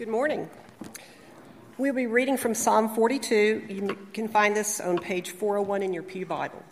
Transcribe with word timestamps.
Good 0.00 0.08
morning. 0.08 0.48
We'll 1.76 1.92
be 1.92 2.06
reading 2.06 2.38
from 2.38 2.54
Psalm 2.54 2.94
42. 2.94 3.66
You 3.68 3.98
can 4.14 4.28
find 4.28 4.56
this 4.56 4.80
on 4.80 4.96
page 4.96 5.32
401 5.32 5.82
in 5.82 5.92
your 5.92 6.02
Pew 6.02 6.24
Bible. 6.24 6.62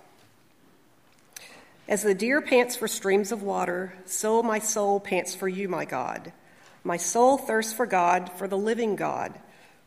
As 1.86 2.02
the 2.02 2.14
deer 2.14 2.40
pants 2.40 2.74
for 2.74 2.88
streams 2.88 3.30
of 3.30 3.42
water, 3.42 3.92
so 4.06 4.42
my 4.42 4.58
soul 4.58 4.98
pants 4.98 5.34
for 5.34 5.46
you, 5.46 5.68
my 5.68 5.84
God. 5.84 6.32
My 6.82 6.96
soul 6.96 7.36
thirsts 7.36 7.74
for 7.74 7.84
God, 7.84 8.32
for 8.32 8.48
the 8.48 8.56
living 8.56 8.96
God. 8.96 9.38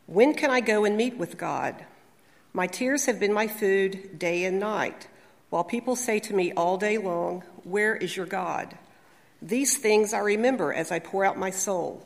When 0.06 0.36
can 0.36 0.52
I 0.52 0.60
go 0.60 0.86
and 0.86 0.96
meet 0.96 1.18
with 1.18 1.40
God? 1.40 1.84
My 2.54 2.68
tears 2.68 3.08
have 3.08 3.20
been 3.20 3.34
my 3.34 3.48
food 3.48 4.20
day 4.20 4.44
and 4.44 4.60
night, 4.60 5.08
while 5.50 5.64
people 5.64 5.96
say 5.96 6.20
to 6.20 6.36
me 6.36 6.52
all 6.52 6.78
day 6.78 7.00
long, 7.00 7.42
Where 7.64 7.96
is 7.96 8.16
your 8.16 8.28
God? 8.28 8.78
These 9.42 9.78
things 9.78 10.14
I 10.14 10.20
remember 10.20 10.72
as 10.72 10.92
I 10.92 11.00
pour 11.00 11.26
out 11.26 11.40
my 11.40 11.50
soul 11.50 12.06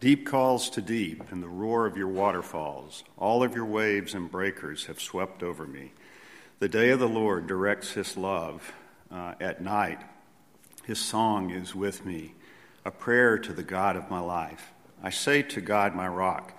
Deep 0.00 0.26
calls 0.26 0.68
to 0.70 0.82
deep, 0.82 1.22
and 1.30 1.42
the 1.42 1.48
roar 1.48 1.86
of 1.86 1.96
your 1.96 2.08
waterfalls. 2.08 3.04
All 3.16 3.42
of 3.42 3.54
your 3.54 3.64
waves 3.64 4.14
and 4.14 4.30
breakers 4.30 4.86
have 4.86 5.00
swept 5.00 5.42
over 5.42 5.66
me. 5.66 5.92
The 6.58 6.68
day 6.68 6.90
of 6.90 6.98
the 6.98 7.08
Lord 7.08 7.46
directs 7.46 7.92
his 7.92 8.16
love 8.16 8.72
uh, 9.10 9.34
at 9.40 9.62
night. 9.62 10.00
His 10.84 10.98
song 10.98 11.50
is 11.50 11.74
with 11.74 12.04
me, 12.04 12.34
a 12.84 12.90
prayer 12.90 13.38
to 13.38 13.52
the 13.52 13.62
God 13.62 13.96
of 13.96 14.10
my 14.10 14.20
life. 14.20 14.72
I 15.02 15.10
say 15.10 15.42
to 15.42 15.60
God, 15.60 15.94
my 15.94 16.08
rock, 16.08 16.52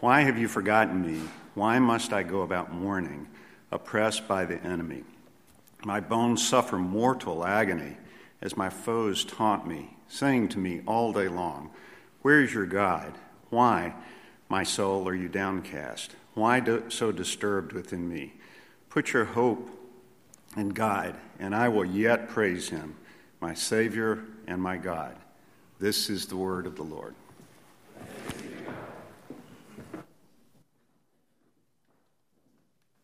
Why 0.00 0.22
have 0.22 0.38
you 0.38 0.48
forgotten 0.48 1.00
me? 1.00 1.20
Why 1.54 1.78
must 1.78 2.12
I 2.12 2.22
go 2.22 2.42
about 2.42 2.72
mourning, 2.72 3.28
oppressed 3.70 4.26
by 4.26 4.44
the 4.44 4.62
enemy? 4.62 5.04
My 5.84 6.00
bones 6.00 6.46
suffer 6.46 6.78
mortal 6.78 7.44
agony 7.44 7.96
as 8.40 8.56
my 8.56 8.70
foes 8.70 9.24
taunt 9.24 9.66
me, 9.66 9.96
saying 10.08 10.48
to 10.48 10.58
me 10.58 10.82
all 10.86 11.12
day 11.12 11.28
long, 11.28 11.70
where 12.22 12.40
is 12.40 12.54
your 12.54 12.66
God? 12.66 13.12
Why, 13.50 13.94
my 14.48 14.62
soul, 14.62 15.08
are 15.08 15.14
you 15.14 15.28
downcast? 15.28 16.14
Why 16.34 16.60
do, 16.60 16.84
so 16.88 17.12
disturbed 17.12 17.72
within 17.72 18.08
me? 18.08 18.34
Put 18.88 19.12
your 19.12 19.24
hope 19.24 19.68
in 20.56 20.70
God, 20.70 21.16
and 21.38 21.54
I 21.54 21.68
will 21.68 21.84
yet 21.84 22.28
praise 22.28 22.68
him, 22.68 22.96
my 23.40 23.54
Savior 23.54 24.24
and 24.46 24.62
my 24.62 24.76
God. 24.76 25.16
This 25.78 26.08
is 26.08 26.26
the 26.26 26.36
word 26.36 26.66
of 26.66 26.76
the 26.76 26.82
Lord. 26.82 27.14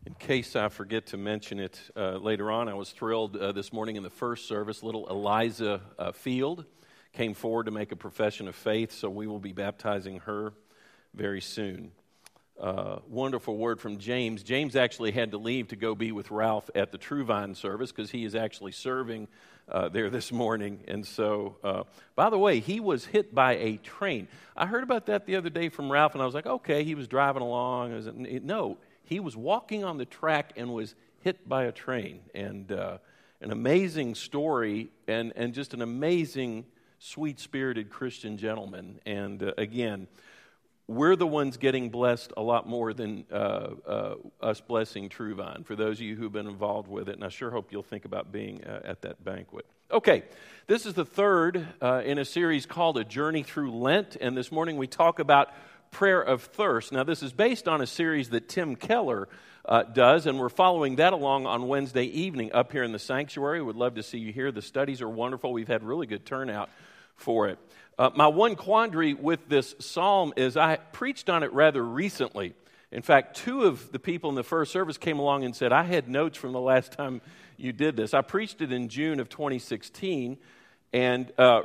In 0.05 0.13
case 0.17 0.55
I 0.55 0.69
forget 0.69 1.07
to 1.07 1.17
mention 1.17 1.59
it 1.59 1.79
uh, 1.95 2.17
later 2.17 2.51
on, 2.51 2.69
I 2.69 2.73
was 2.73 2.91
thrilled 2.91 3.35
uh, 3.35 3.51
this 3.51 3.73
morning 3.73 3.95
in 3.95 4.03
the 4.03 4.09
first 4.09 4.47
service, 4.47 4.81
little 4.81 5.07
Eliza 5.09 5.81
uh, 5.97 6.11
Field 6.11 6.65
came 7.13 7.33
forward 7.33 7.65
to 7.65 7.71
make 7.71 7.91
a 7.91 7.95
profession 7.95 8.47
of 8.47 8.55
faith, 8.55 8.91
so 8.91 9.09
we 9.09 9.27
will 9.27 9.39
be 9.39 9.51
baptizing 9.51 10.19
her 10.21 10.53
very 11.13 11.41
soon. 11.41 11.91
Uh, 12.59 12.99
wonderful 13.07 13.55
word 13.55 13.79
from 13.79 13.97
James. 13.97 14.43
James 14.43 14.75
actually 14.75 15.11
had 15.11 15.31
to 15.31 15.37
leave 15.37 15.69
to 15.69 15.77
go 15.77 15.95
be 15.95 16.11
with 16.11 16.29
Ralph 16.29 16.69
at 16.75 16.91
the 16.91 16.97
True 16.97 17.23
Vine 17.23 17.55
service 17.55 17.91
because 17.91 18.11
he 18.11 18.25
is 18.25 18.35
actually 18.35 18.73
serving 18.73 19.29
uh, 19.71 19.87
there 19.87 20.09
this 20.09 20.31
morning. 20.31 20.81
And 20.87 21.05
so, 21.05 21.55
uh, 21.63 21.83
by 22.15 22.29
the 22.29 22.37
way, 22.37 22.59
he 22.59 22.81
was 22.81 23.05
hit 23.05 23.33
by 23.33 23.53
a 23.53 23.77
train. 23.77 24.27
I 24.57 24.65
heard 24.65 24.83
about 24.83 25.05
that 25.05 25.25
the 25.25 25.37
other 25.37 25.49
day 25.49 25.69
from 25.69 25.89
Ralph, 25.89 26.13
and 26.13 26.21
I 26.21 26.25
was 26.25 26.35
like, 26.35 26.47
okay, 26.47 26.83
he 26.83 26.95
was 26.95 27.07
driving 27.07 27.41
along. 27.41 27.93
Was, 27.93 28.09
no, 28.13 28.77
he 29.03 29.21
was 29.21 29.37
walking 29.37 29.85
on 29.85 29.97
the 29.97 30.05
track 30.05 30.51
and 30.57 30.73
was 30.73 30.95
hit 31.21 31.47
by 31.47 31.63
a 31.63 31.71
train. 31.71 32.19
And 32.35 32.71
uh, 32.73 32.97
an 33.39 33.51
amazing 33.51 34.15
story 34.15 34.89
and, 35.07 35.31
and 35.37 35.53
just 35.53 35.73
an 35.73 35.81
amazing 35.81 36.65
sweet 36.99 37.39
spirited 37.39 37.89
Christian 37.89 38.37
gentleman. 38.37 38.99
And 39.05 39.41
uh, 39.41 39.53
again, 39.57 40.07
we're 40.87 41.15
the 41.15 41.27
ones 41.27 41.57
getting 41.57 41.89
blessed 41.89 42.33
a 42.35 42.41
lot 42.41 42.67
more 42.67 42.93
than 42.93 43.25
uh, 43.31 43.35
uh, 43.35 44.15
us 44.41 44.59
blessing 44.59 45.09
True 45.09 45.35
Vine, 45.35 45.63
for 45.63 45.75
those 45.75 45.97
of 45.97 46.01
you 46.01 46.15
who've 46.15 46.31
been 46.31 46.47
involved 46.47 46.89
with 46.89 47.09
it. 47.09 47.15
And 47.15 47.23
I 47.23 47.29
sure 47.29 47.51
hope 47.51 47.71
you'll 47.71 47.83
think 47.83 48.05
about 48.05 48.31
being 48.31 48.63
uh, 48.63 48.81
at 48.83 49.03
that 49.03 49.23
banquet. 49.23 49.65
Okay, 49.91 50.23
this 50.67 50.85
is 50.85 50.93
the 50.93 51.05
third 51.05 51.65
uh, 51.81 52.01
in 52.03 52.17
a 52.17 52.25
series 52.25 52.65
called 52.65 52.97
A 52.97 53.03
Journey 53.03 53.43
Through 53.43 53.71
Lent. 53.71 54.17
And 54.19 54.35
this 54.35 54.51
morning 54.51 54.77
we 54.77 54.87
talk 54.87 55.19
about 55.19 55.49
prayer 55.91 56.21
of 56.21 56.43
thirst. 56.43 56.91
Now, 56.91 57.03
this 57.03 57.23
is 57.23 57.33
based 57.33 57.67
on 57.67 57.81
a 57.81 57.87
series 57.87 58.29
that 58.29 58.49
Tim 58.49 58.75
Keller 58.75 59.29
uh, 59.65 59.83
does, 59.83 60.25
and 60.25 60.39
we're 60.39 60.49
following 60.49 60.97
that 60.97 61.13
along 61.13 61.45
on 61.45 61.67
Wednesday 61.67 62.05
evening 62.05 62.51
up 62.53 62.71
here 62.71 62.83
in 62.83 62.91
the 62.91 62.99
sanctuary. 62.99 63.61
Would 63.61 63.75
love 63.75 63.95
to 63.95 64.03
see 64.03 64.17
you 64.17 64.31
here. 64.31 64.51
The 64.51 64.61
studies 64.61 65.01
are 65.01 65.09
wonderful. 65.09 65.53
We've 65.53 65.67
had 65.67 65.83
really 65.83 66.07
good 66.07 66.25
turnout 66.25 66.69
for 67.19 67.47
it. 67.47 67.59
Uh, 67.97 68.09
my 68.15 68.27
one 68.27 68.55
quandary 68.55 69.13
with 69.13 69.49
this 69.49 69.75
psalm 69.79 70.33
is 70.37 70.55
I 70.55 70.77
preached 70.77 71.29
on 71.29 71.43
it 71.43 71.51
rather 71.51 71.83
recently. 71.83 72.53
In 72.91 73.01
fact, 73.01 73.37
two 73.37 73.63
of 73.63 73.91
the 73.91 73.99
people 73.99 74.29
in 74.29 74.35
the 74.35 74.43
first 74.43 74.71
service 74.71 74.97
came 74.97 75.19
along 75.19 75.43
and 75.43 75.55
said, 75.55 75.71
I 75.71 75.83
had 75.83 76.09
notes 76.09 76.37
from 76.37 76.53
the 76.53 76.59
last 76.59 76.91
time 76.93 77.21
you 77.57 77.71
did 77.71 77.95
this. 77.95 78.13
I 78.13 78.21
preached 78.21 78.61
it 78.61 78.71
in 78.71 78.89
June 78.89 79.19
of 79.19 79.29
2016. 79.29 80.37
And 80.91 81.31
uh, 81.37 81.63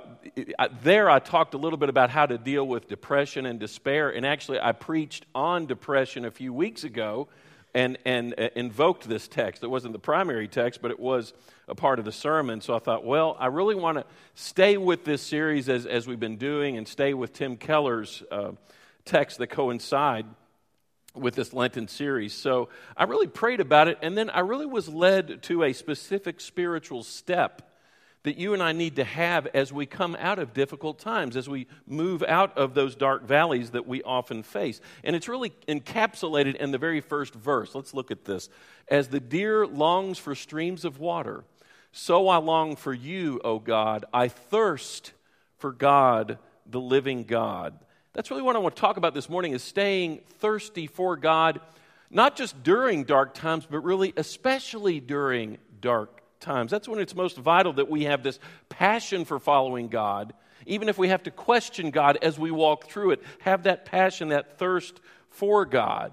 there 0.83 1.09
I 1.09 1.19
talked 1.19 1.55
a 1.55 1.59
little 1.59 1.79
bit 1.79 1.89
about 1.89 2.11
how 2.11 2.27
to 2.27 2.37
deal 2.37 2.67
with 2.67 2.89
depression 2.89 3.47
and 3.47 3.59
despair. 3.59 4.11
And 4.11 4.27
actually, 4.27 4.61
I 4.61 4.73
preached 4.73 5.25
on 5.35 5.65
depression 5.65 6.27
a 6.27 6.31
few 6.31 6.53
weeks 6.53 6.85
ago 6.85 7.29
and, 7.75 7.97
and 8.05 8.35
uh, 8.39 8.51
invoked 8.55 9.09
this 9.09 9.27
text. 9.27 9.63
It 9.63 9.71
wasn't 9.71 9.95
the 9.95 9.99
primary 9.99 10.47
text, 10.47 10.83
but 10.83 10.91
it 10.91 11.01
was 11.01 11.33
a 11.69 11.75
part 11.75 11.99
of 11.99 12.05
the 12.05 12.13
sermon. 12.13 12.61
So 12.61 12.75
I 12.75 12.79
thought, 12.79 13.05
well, 13.05 13.37
I 13.39 13.47
really 13.47 13.75
want 13.75 13.99
to 13.99 14.05
stay 14.35 14.77
with 14.77 15.05
this 15.05 15.23
series 15.23 15.69
as, 15.69 15.87
as 15.87 16.07
we've 16.07 16.21
been 16.21 16.37
doing 16.37 16.77
and 16.77 16.87
stay 16.87 17.15
with 17.15 17.33
Tim 17.33 17.57
Keller's 17.57 18.23
uh, 18.31 18.53
text 19.05 19.39
that 19.39 19.49
coincide 19.49 20.27
with 21.15 21.35
this 21.35 21.53
Lenten 21.53 21.89
series. 21.89 22.35
So 22.35 22.69
I 22.97 23.05
really 23.05 23.29
prayed 23.29 23.61
about 23.61 23.89
it, 23.89 23.99
and 24.03 24.19
then 24.19 24.31
I 24.31 24.41
really 24.41 24.67
was 24.67 24.89
led 24.89 25.43
to 25.45 25.63
a 25.63 25.73
specific 25.73 26.41
spiritual 26.41 27.03
step 27.03 27.71
that 28.25 28.39
you 28.39 28.55
and 28.55 28.63
I 28.63 28.73
need 28.73 28.97
to 28.97 29.05
have 29.05 29.47
as 29.49 29.71
we 29.71 29.85
come 29.85 30.17
out 30.19 30.39
of 30.39 30.55
difficult 30.55 30.99
times, 30.99 31.37
as 31.37 31.47
we 31.49 31.67
move 31.87 32.23
out 32.23 32.57
of 32.57 32.73
those 32.75 32.97
dark 32.97 33.25
valleys 33.27 33.71
that 33.71 33.87
we 33.87 34.03
often 34.03 34.43
face. 34.43 34.81
And 35.05 35.15
it's 35.15 35.29
really 35.29 35.53
encapsulated 35.69 36.57
in 36.57 36.71
the 36.71 36.79
very 36.79 37.01
first 37.01 37.35
verse. 37.35 37.75
Let's 37.75 37.93
look 37.93 38.11
at 38.11 38.25
this. 38.25 38.49
As 38.89 39.09
the 39.09 39.21
deer 39.21 39.67
longs 39.67 40.19
for 40.19 40.35
streams 40.35 40.87
of 40.87 40.99
water, 40.99 41.45
so 41.97 42.27
I 42.27 42.39
long 42.39 42.75
for 42.75 42.93
you, 42.93 43.41
O 43.45 43.61
God. 43.61 44.05
I 44.13 44.27
thirst 44.27 45.13
for 45.59 45.71
God, 45.71 46.39
the 46.67 46.81
living 46.81 47.23
God. 47.23 47.79
That's 48.15 48.33
really 48.33 48.43
what 48.43 48.57
I 48.57 48.59
want 48.59 48.75
to 48.75 48.81
talk 48.81 48.97
about 48.97 49.15
this 49.15 49.29
morning 49.29 49.53
is 49.53 49.63
staying 49.63 50.23
thirsty 50.41 50.89
for 50.89 51.17
God, 51.17 51.61
not 52.11 52.35
just 52.35 52.65
during 52.65 53.05
dark 53.05 53.33
times, 53.33 53.65
but 53.71 53.79
really 53.79 54.13
especially 54.17 54.99
during 54.99 55.59
dark 55.81 56.21
times. 56.41 56.73
That's 56.73 56.89
when 56.89 56.99
it's 56.99 57.15
most 57.15 57.37
vital 57.37 57.75
that 57.75 57.89
we 57.89 58.05
have 58.05 58.25
this 58.25 58.41
passion 58.69 59.25
for 59.25 59.39
following 59.39 59.87
God, 59.87 60.35
even 60.67 60.89
if 60.89 60.99
we 60.99 61.11
have 61.11 61.23
to 61.23 61.31
question 61.31 61.93
God 61.93 62.19
as 62.23 62.37
we 62.37 62.51
walk 62.51 62.89
through 62.89 63.13
it. 63.13 63.23
Have 63.43 63.63
that 63.63 63.85
passion, 63.85 64.31
that 64.31 64.59
thirst 64.59 65.01
for 65.31 65.65
God. 65.65 66.11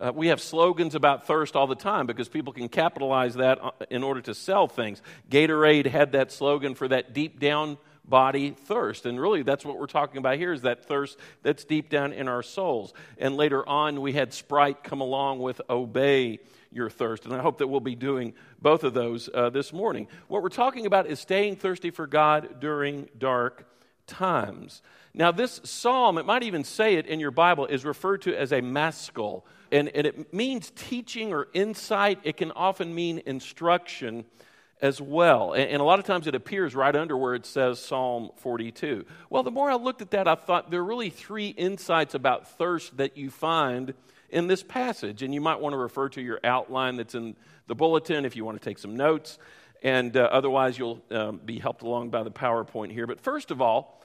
Uh, 0.00 0.12
we 0.14 0.28
have 0.28 0.40
slogans 0.40 0.94
about 0.94 1.26
thirst 1.26 1.56
all 1.56 1.66
the 1.66 1.74
time 1.74 2.06
because 2.06 2.28
people 2.28 2.52
can 2.52 2.68
capitalize 2.68 3.34
that 3.34 3.62
uh, 3.62 3.70
in 3.90 4.02
order 4.02 4.20
to 4.20 4.34
sell 4.34 4.68
things. 4.68 5.02
Gatorade 5.30 5.86
had 5.86 6.12
that 6.12 6.30
slogan 6.30 6.74
for 6.74 6.88
that 6.88 7.12
deep 7.14 7.40
down 7.40 7.78
body 8.04 8.50
thirst. 8.50 9.06
And 9.06 9.20
really, 9.20 9.42
that's 9.42 9.64
what 9.64 9.78
we're 9.78 9.86
talking 9.86 10.18
about 10.18 10.38
here 10.38 10.52
is 10.52 10.62
that 10.62 10.84
thirst 10.84 11.18
that's 11.42 11.64
deep 11.64 11.90
down 11.90 12.12
in 12.12 12.28
our 12.28 12.42
souls. 12.42 12.94
And 13.18 13.36
later 13.36 13.68
on, 13.68 14.00
we 14.00 14.12
had 14.12 14.32
Sprite 14.32 14.82
come 14.82 15.00
along 15.00 15.40
with 15.40 15.60
Obey 15.68 16.38
your 16.70 16.90
thirst. 16.90 17.24
And 17.24 17.34
I 17.34 17.40
hope 17.40 17.58
that 17.58 17.66
we'll 17.66 17.80
be 17.80 17.94
doing 17.94 18.34
both 18.60 18.84
of 18.84 18.94
those 18.94 19.28
uh, 19.32 19.50
this 19.50 19.72
morning. 19.72 20.06
What 20.28 20.42
we're 20.42 20.48
talking 20.48 20.86
about 20.86 21.06
is 21.06 21.20
staying 21.20 21.56
thirsty 21.56 21.90
for 21.90 22.06
God 22.06 22.60
during 22.60 23.08
dark 23.18 23.66
times. 24.08 24.82
Now, 25.14 25.30
this 25.30 25.60
psalm, 25.64 26.18
it 26.18 26.26
might 26.26 26.42
even 26.42 26.64
say 26.64 26.94
it 26.94 27.06
in 27.06 27.20
your 27.20 27.30
Bible, 27.30 27.66
is 27.66 27.84
referred 27.84 28.22
to 28.22 28.36
as 28.36 28.52
a 28.52 28.60
maskil. 28.60 29.44
And, 29.70 29.88
and 29.88 30.06
it 30.06 30.32
means 30.32 30.72
teaching 30.74 31.32
or 31.32 31.48
insight. 31.52 32.18
It 32.24 32.36
can 32.36 32.50
often 32.52 32.94
mean 32.94 33.22
instruction. 33.26 34.24
as 34.80 35.00
well. 35.00 35.54
And, 35.54 35.70
and, 35.70 35.80
a 35.80 35.84
lot 35.84 35.98
of 35.98 36.04
times 36.04 36.28
it 36.28 36.36
appears 36.36 36.72
right 36.72 36.94
under 36.94 37.16
where 37.16 37.34
it 37.34 37.44
says 37.46 37.80
Psalm 37.80 38.30
42. 38.36 39.04
Well, 39.28 39.42
the 39.42 39.50
more 39.50 39.68
I 39.68 39.74
looked 39.74 40.02
at 40.02 40.12
that, 40.12 40.28
I 40.28 40.36
thought 40.36 40.70
there 40.70 40.80
are 40.80 40.84
really 40.84 41.10
three 41.10 41.48
insights 41.48 42.14
about 42.14 42.48
thirst 42.56 42.96
that 42.96 43.16
you 43.16 43.28
find 43.28 43.92
in 44.30 44.46
this 44.46 44.62
passage. 44.62 45.22
And 45.22 45.34
you 45.34 45.40
might 45.40 45.58
want 45.58 45.72
to 45.72 45.78
refer 45.78 46.08
to 46.10 46.22
your 46.22 46.38
outline 46.44 46.96
that's 46.96 47.16
in 47.16 47.34
the 47.66 47.74
bulletin 47.74 48.24
if 48.24 48.36
you 48.36 48.44
want 48.44 48.60
to 48.60 48.64
take 48.64 48.78
some 48.78 48.96
notes. 48.96 49.38
And 49.82 50.16
uh, 50.16 50.28
otherwise, 50.32 50.78
you'll 50.78 51.00
um, 51.10 51.40
be 51.44 51.58
helped 51.58 51.82
along 51.82 52.10
by 52.10 52.22
the 52.22 52.30
PowerPoint 52.30 52.92
here. 52.92 53.06
But 53.06 53.20
first 53.20 53.50
of 53.50 53.60
all, 53.60 54.02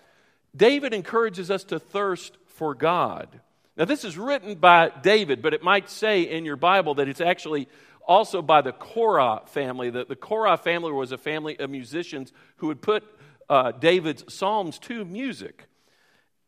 David 0.56 0.94
encourages 0.94 1.50
us 1.50 1.64
to 1.66 1.80
thirst 1.80 2.38
for 2.46 2.76
God. 2.76 3.40
Now, 3.76 3.86
this 3.86 4.06
is 4.06 4.18
written 4.18 4.56
by 4.56 4.92
David, 5.02 5.42
but 5.42 5.54
it 5.54 5.64
might 5.64 5.90
say 5.90 6.22
in 6.22 6.46
your 6.46 6.56
Bible 6.56 6.96
that 6.96 7.08
it's 7.08 7.22
actually 7.22 7.68
also 8.08 8.42
by 8.42 8.62
the 8.62 8.72
Korah 8.72 9.42
family. 9.48 9.90
The, 9.90 10.06
the 10.06 10.16
Korah 10.16 10.58
family 10.58 10.92
was 10.92 11.12
a 11.12 11.18
family 11.18 11.58
of 11.60 11.70
musicians 11.70 12.32
who 12.58 12.68
would 12.68 12.82
put 12.82 13.04
uh, 13.50 13.72
David's 13.72 14.32
Psalms 14.32 14.78
to 14.80 15.04
music. 15.06 15.66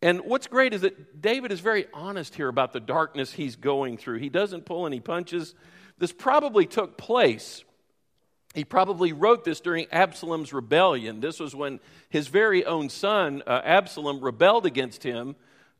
And 0.02 0.22
what's 0.22 0.46
great 0.46 0.74
is 0.74 0.82
that 0.82 1.20
David 1.20 1.52
is 1.52 1.62
very 1.62 1.88
honest 1.92 2.36
here 2.36 2.48
about 2.48 2.74
the 2.74 2.80
darkness 2.80 3.34
he's 3.34 3.56
going 3.56 3.98
through. 3.98 4.20
He 4.20 4.30
doesn't 4.30 4.66
pull 4.66 4.86
any 4.86 5.00
punches. 5.00 5.56
This 5.98 6.12
probably 6.12 6.68
took 6.68 6.96
place. 6.96 7.64
He 8.56 8.64
probably 8.64 9.14
wrote 9.14 9.44
this 9.44 9.60
during 9.60 9.88
Absalom's 9.92 10.54
rebellion. 10.54 11.20
This 11.20 11.40
was 11.40 11.54
when 11.54 11.80
his 12.10 12.28
very 12.28 12.66
own 12.66 12.90
son, 12.90 13.44
uh, 13.46 13.62
Absalom, 13.64 14.22
rebelled 14.22 14.66
against 14.66 15.04
him. 15.04 15.36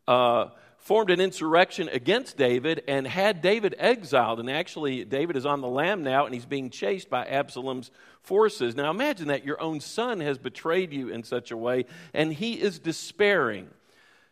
Uh, 0.08 0.50
formed 0.86 1.10
an 1.10 1.20
insurrection 1.20 1.90
against 1.90 2.38
David 2.38 2.84
and 2.88 3.08
had 3.08 3.42
David 3.42 3.74
exiled. 3.80 4.40
And 4.40 4.52
actually, 4.52 5.04
David 5.04 5.36
is 5.36 5.44
on 5.44 5.62
the 5.62 5.68
lam 5.68 6.04
now 6.04 6.26
and 6.26 6.34
he's 6.34 6.46
being 6.46 6.70
chased 6.70 7.10
by 7.10 7.26
Absalom's 7.26 7.90
forces. 8.22 8.76
Now, 8.76 8.92
imagine 8.92 9.30
that 9.30 9.44
your 9.44 9.60
own 9.60 9.80
son 9.80 10.20
has 10.20 10.38
betrayed 10.38 10.94
you 10.94 11.10
in 11.10 11.24
such 11.24 11.50
a 11.50 11.58
way 11.58 11.86
and 12.14 12.32
he 12.32 12.54
is 12.54 12.78
despairing. 12.78 13.70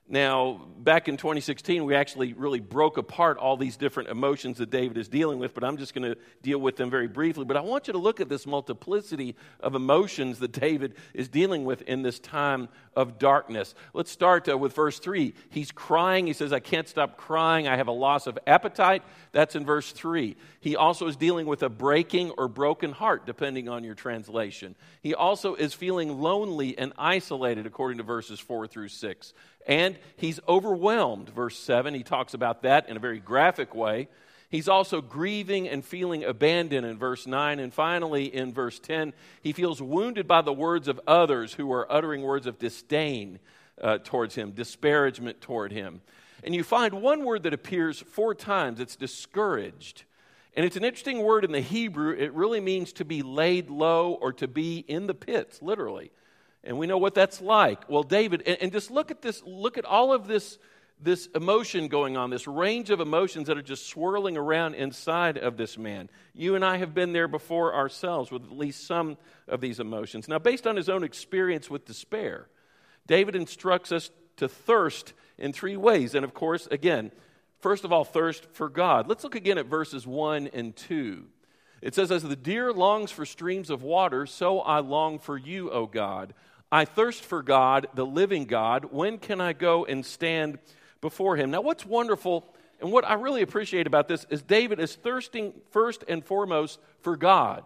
Now, 0.08 0.60
back 0.80 1.08
in 1.08 1.16
2016, 1.16 1.86
we 1.86 1.96
actually 1.96 2.34
really 2.34 2.60
broke 2.60 2.98
apart 2.98 3.38
all 3.38 3.56
these 3.56 3.78
different 3.78 4.10
emotions 4.10 4.58
that 4.58 4.70
David 4.70 4.98
is 4.98 5.08
dealing 5.08 5.40
with, 5.40 5.54
but 5.54 5.64
I'm 5.64 5.78
just 5.78 5.94
going 5.94 6.12
to 6.12 6.20
deal 6.42 6.60
with 6.60 6.76
them 6.76 6.90
very 6.90 7.08
briefly. 7.08 7.46
But 7.46 7.56
I 7.56 7.62
want 7.62 7.88
you 7.88 7.94
to 7.94 8.00
look 8.00 8.20
at 8.20 8.28
this 8.28 8.46
multiplicity 8.46 9.36
of 9.62 9.76
emotions 9.76 10.40
that 10.40 10.52
David 10.52 10.96
is 11.14 11.30
dealing 11.30 11.64
with 11.64 11.84
in 11.84 12.02
this 12.02 12.20
time 12.20 12.68
of 12.98 13.18
darkness. 13.18 13.76
Let's 13.94 14.12
start 14.12 14.50
uh, 14.50 14.58
with 14.58 14.74
verse 14.74 15.00
3. 15.00 15.34
He's 15.50 15.72
crying. 15.72 16.28
He 16.28 16.34
says, 16.34 16.52
I 16.52 16.60
can't 16.60 16.88
stop 16.88 17.16
crying. 17.16 17.70
I 17.70 17.78
have 17.78 17.88
a 17.88 17.94
loss 17.94 18.28
of 18.28 18.38
appetite. 18.46 19.04
That's 19.32 19.56
in 19.56 19.66
verse 19.66 19.94
3. 19.94 20.36
He 20.60 20.76
also 20.76 21.08
is 21.08 21.16
dealing 21.16 21.46
with 21.46 21.64
a 21.64 21.70
breaking 21.70 22.32
or 22.32 22.50
broken 22.50 22.92
heart, 22.92 23.26
depending 23.26 23.70
on 23.70 23.86
your 23.86 23.96
translation. 23.96 24.76
He 25.02 25.16
also 25.16 25.56
is 25.56 25.74
feeling 25.74 26.20
lonely 26.20 26.78
and 26.78 26.92
isolated, 26.98 27.66
according 27.66 28.00
to 28.00 28.04
verses 28.04 28.40
4 28.40 28.68
through 28.68 28.90
6. 28.90 29.34
And 29.66 29.98
he's 30.18 30.40
overwhelmed. 30.48 31.30
Verse 31.30 31.58
7, 31.58 31.94
he 31.94 32.04
talks 32.04 32.34
about 32.34 32.64
that 32.64 32.90
in 32.90 32.98
a 32.98 33.00
very 33.00 33.20
graphic 33.20 33.74
way. 33.74 34.10
He's 34.50 34.68
also 34.68 35.02
grieving 35.02 35.68
and 35.68 35.84
feeling 35.84 36.24
abandoned 36.24 36.86
in 36.86 36.98
verse 36.98 37.26
9. 37.26 37.60
And 37.60 37.74
finally, 37.74 38.26
in 38.26 38.54
verse 38.54 38.78
10, 38.80 39.14
he 39.42 39.52
feels 39.52 39.82
wounded 39.82 40.28
by 40.28 40.42
the 40.42 40.54
words 40.54 40.88
of 40.88 41.02
others 41.08 41.54
who 41.54 41.72
are 41.72 41.92
uttering 41.92 42.22
words 42.22 42.46
of 42.46 42.60
disdain 42.60 43.40
uh, 43.82 43.98
towards 44.04 44.36
him, 44.36 44.52
disparagement 44.52 45.42
toward 45.42 45.72
him. 45.72 46.02
And 46.44 46.54
you 46.54 46.64
find 46.64 47.02
one 47.02 47.24
word 47.24 47.44
that 47.44 47.54
appears 47.54 48.00
four 48.00 48.36
times 48.36 48.80
it's 48.80 48.96
discouraged. 48.96 50.04
And 50.56 50.66
it's 50.66 50.76
an 50.76 50.84
interesting 50.84 51.24
word 51.24 51.46
in 51.46 51.52
the 51.52 51.62
Hebrew. 51.62 52.12
It 52.12 52.32
really 52.34 52.60
means 52.60 52.94
to 52.94 53.06
be 53.06 53.24
laid 53.24 53.70
low 53.70 54.14
or 54.14 54.34
to 54.34 54.48
be 54.48 54.86
in 54.88 55.08
the 55.08 55.16
pits, 55.16 55.62
literally. 55.62 56.12
And 56.64 56.78
we 56.78 56.88
know 56.88 56.98
what 56.98 57.14
that's 57.14 57.42
like. 57.42 57.90
Well, 57.90 58.04
David, 58.04 58.44
and, 58.46 58.58
and, 58.62 58.72
just 58.72 58.90
look 58.90 59.12
at 59.12 59.22
this, 59.22 59.44
look 59.46 59.78
at 59.78 59.84
all 59.84 60.14
of 60.14 60.28
this, 60.28 60.58
this 61.02 61.28
emotion 61.36 61.90
going 61.90 62.16
on, 62.16 62.30
this 62.30 62.48
range 62.48 62.90
of 62.90 63.02
emotions 63.02 63.48
that 63.48 63.58
are 63.58 63.62
just 63.62 63.88
swirling 63.88 64.38
around 64.38 64.76
inside 64.76 65.38
of 65.38 65.58
this 65.58 65.78
man. 65.78 66.10
You 66.34 66.56
and 66.56 66.64
I 66.64 66.78
have 66.78 66.94
been 66.94 67.12
there 67.12 67.28
before 67.28 67.74
ourselves 67.74 68.32
with 68.32 68.44
at 68.44 68.58
least 68.58 68.88
some 68.88 69.18
of 69.48 69.60
these 69.60 69.82
emotions. 69.82 70.30
Now, 70.30 70.40
based 70.40 70.66
on 70.66 70.78
his 70.78 70.88
own 70.88 71.04
experience 71.04 71.70
with 71.70 71.86
despair, 71.86 72.48
David 73.08 73.36
instructs 73.36 73.92
us 73.92 74.10
to 74.38 74.48
thirst 74.48 75.14
in 75.38 75.52
three 75.52 75.76
ways. 75.78 76.16
And 76.16 76.24
of 76.24 76.34
course, 76.34 76.68
again, 76.72 77.12
first 77.60 77.84
of 77.84 77.92
all, 77.92 78.06
thirst 78.06 78.48
for 78.54 78.70
God. 78.70 79.08
Let's 79.08 79.26
look 79.26 79.36
again 79.36 79.58
at 79.58 79.66
verses 79.66 80.08
1 80.08 80.48
and 80.54 80.74
2. 80.76 81.26
It 81.82 81.94
says, 81.94 82.12
As 82.12 82.24
the 82.24 82.38
deer 82.38 82.72
longs 82.72 83.12
for 83.12 83.26
streams 83.26 83.70
of 83.70 83.84
water, 83.84 84.26
so 84.26 84.62
I 84.62 84.80
long 84.80 85.20
for 85.20 85.38
you, 85.38 85.70
O 85.70 85.86
God. 85.86 86.34
I 86.74 86.86
thirst 86.86 87.24
for 87.24 87.44
God, 87.44 87.86
the 87.94 88.04
living 88.04 88.46
God. 88.46 88.86
When 88.86 89.20
can 89.20 89.40
I 89.40 89.54
go 89.54 89.86
and 89.86 90.04
stand 90.04 90.58
before 91.02 91.38
him? 91.38 91.52
Now, 91.52 91.62
what's 91.62 91.86
wonderful 91.86 92.52
and 92.82 92.92
what 92.92 93.06
I 93.08 93.14
really 93.14 93.44
appreciate 93.44 93.86
about 93.86 94.08
this 94.08 94.26
is 94.32 94.42
David 94.42 94.80
is 94.80 94.96
thirsting 94.96 95.54
first 95.70 96.04
and 96.08 96.26
foremost 96.26 96.80
for 97.02 97.16
God. 97.16 97.64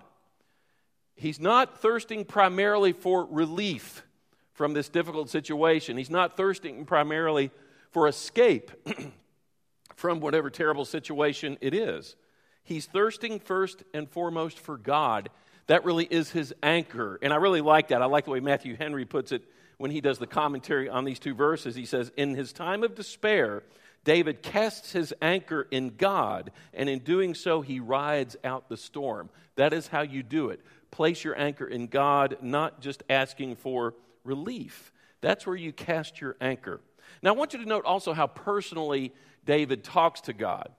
He's 1.16 1.40
not 1.40 1.80
thirsting 1.82 2.26
primarily 2.26 2.92
for 2.92 3.26
relief 3.26 4.04
from 4.52 4.74
this 4.74 4.90
difficult 4.90 5.30
situation, 5.30 5.96
he's 5.96 6.10
not 6.10 6.36
thirsting 6.36 6.84
primarily 6.84 7.50
for 7.92 8.10
escape 8.10 8.72
from 9.96 10.20
whatever 10.20 10.50
terrible 10.50 10.84
situation 10.84 11.58
it 11.62 11.74
is. 11.74 12.18
He's 12.66 12.88
thirsting 12.88 13.40
first 13.40 13.84
and 13.94 14.10
foremost 14.10 14.60
for 14.60 14.78
God 14.78 15.30
that 15.68 15.86
really 15.86 16.06
is 16.06 16.32
his 16.32 16.54
anchor. 16.64 17.20
And 17.22 17.32
I 17.32 17.38
really 17.38 17.62
like 17.62 17.90
that. 17.90 18.02
I 18.02 18.06
like 18.06 18.26
the 18.26 18.32
way 18.32 18.40
Matthew 18.40 18.76
Henry 18.76 19.06
puts 19.06 19.32
it 19.32 19.44
when 19.78 19.92
he 19.92 20.02
does 20.02 20.18
the 20.18 20.28
commentary 20.28 20.90
on 20.90 21.06
these 21.06 21.20
two 21.20 21.36
verses. 21.36 21.76
He 21.76 21.86
says, 21.86 22.12
In 22.18 22.36
his 22.36 22.52
time 22.54 22.84
of 22.84 22.96
despair, 22.96 23.64
David 24.04 24.42
casts 24.42 24.94
his 24.94 25.14
anchor 25.22 25.68
in 25.70 25.96
God, 25.98 26.52
and 26.74 26.88
in 26.88 27.00
doing 27.00 27.34
so, 27.34 27.62
he 27.62 27.80
rides 27.80 28.38
out 28.44 28.70
the 28.70 28.78
storm. 28.78 29.30
That 29.56 29.74
is 29.74 29.88
how 29.88 30.02
you 30.02 30.24
do 30.24 30.50
it. 30.50 30.62
Place 30.92 31.24
your 31.24 31.38
anchor 31.38 31.68
in 31.68 31.88
God, 31.88 32.38
not 32.42 32.80
just 32.80 33.04
asking 33.10 33.58
for 33.58 33.96
relief. 34.24 34.94
That's 35.20 35.46
where 35.46 35.56
you 35.56 35.74
cast 35.74 36.22
your 36.22 36.38
anchor. 36.40 36.80
Now, 37.22 37.34
I 37.34 37.36
want 37.36 37.54
you 37.54 37.60
to 37.60 37.66
note 37.66 37.84
also 37.84 38.14
how 38.14 38.28
personally 38.28 39.14
David 39.46 39.84
talks 39.84 40.22
to 40.22 40.34
God. 40.34 40.70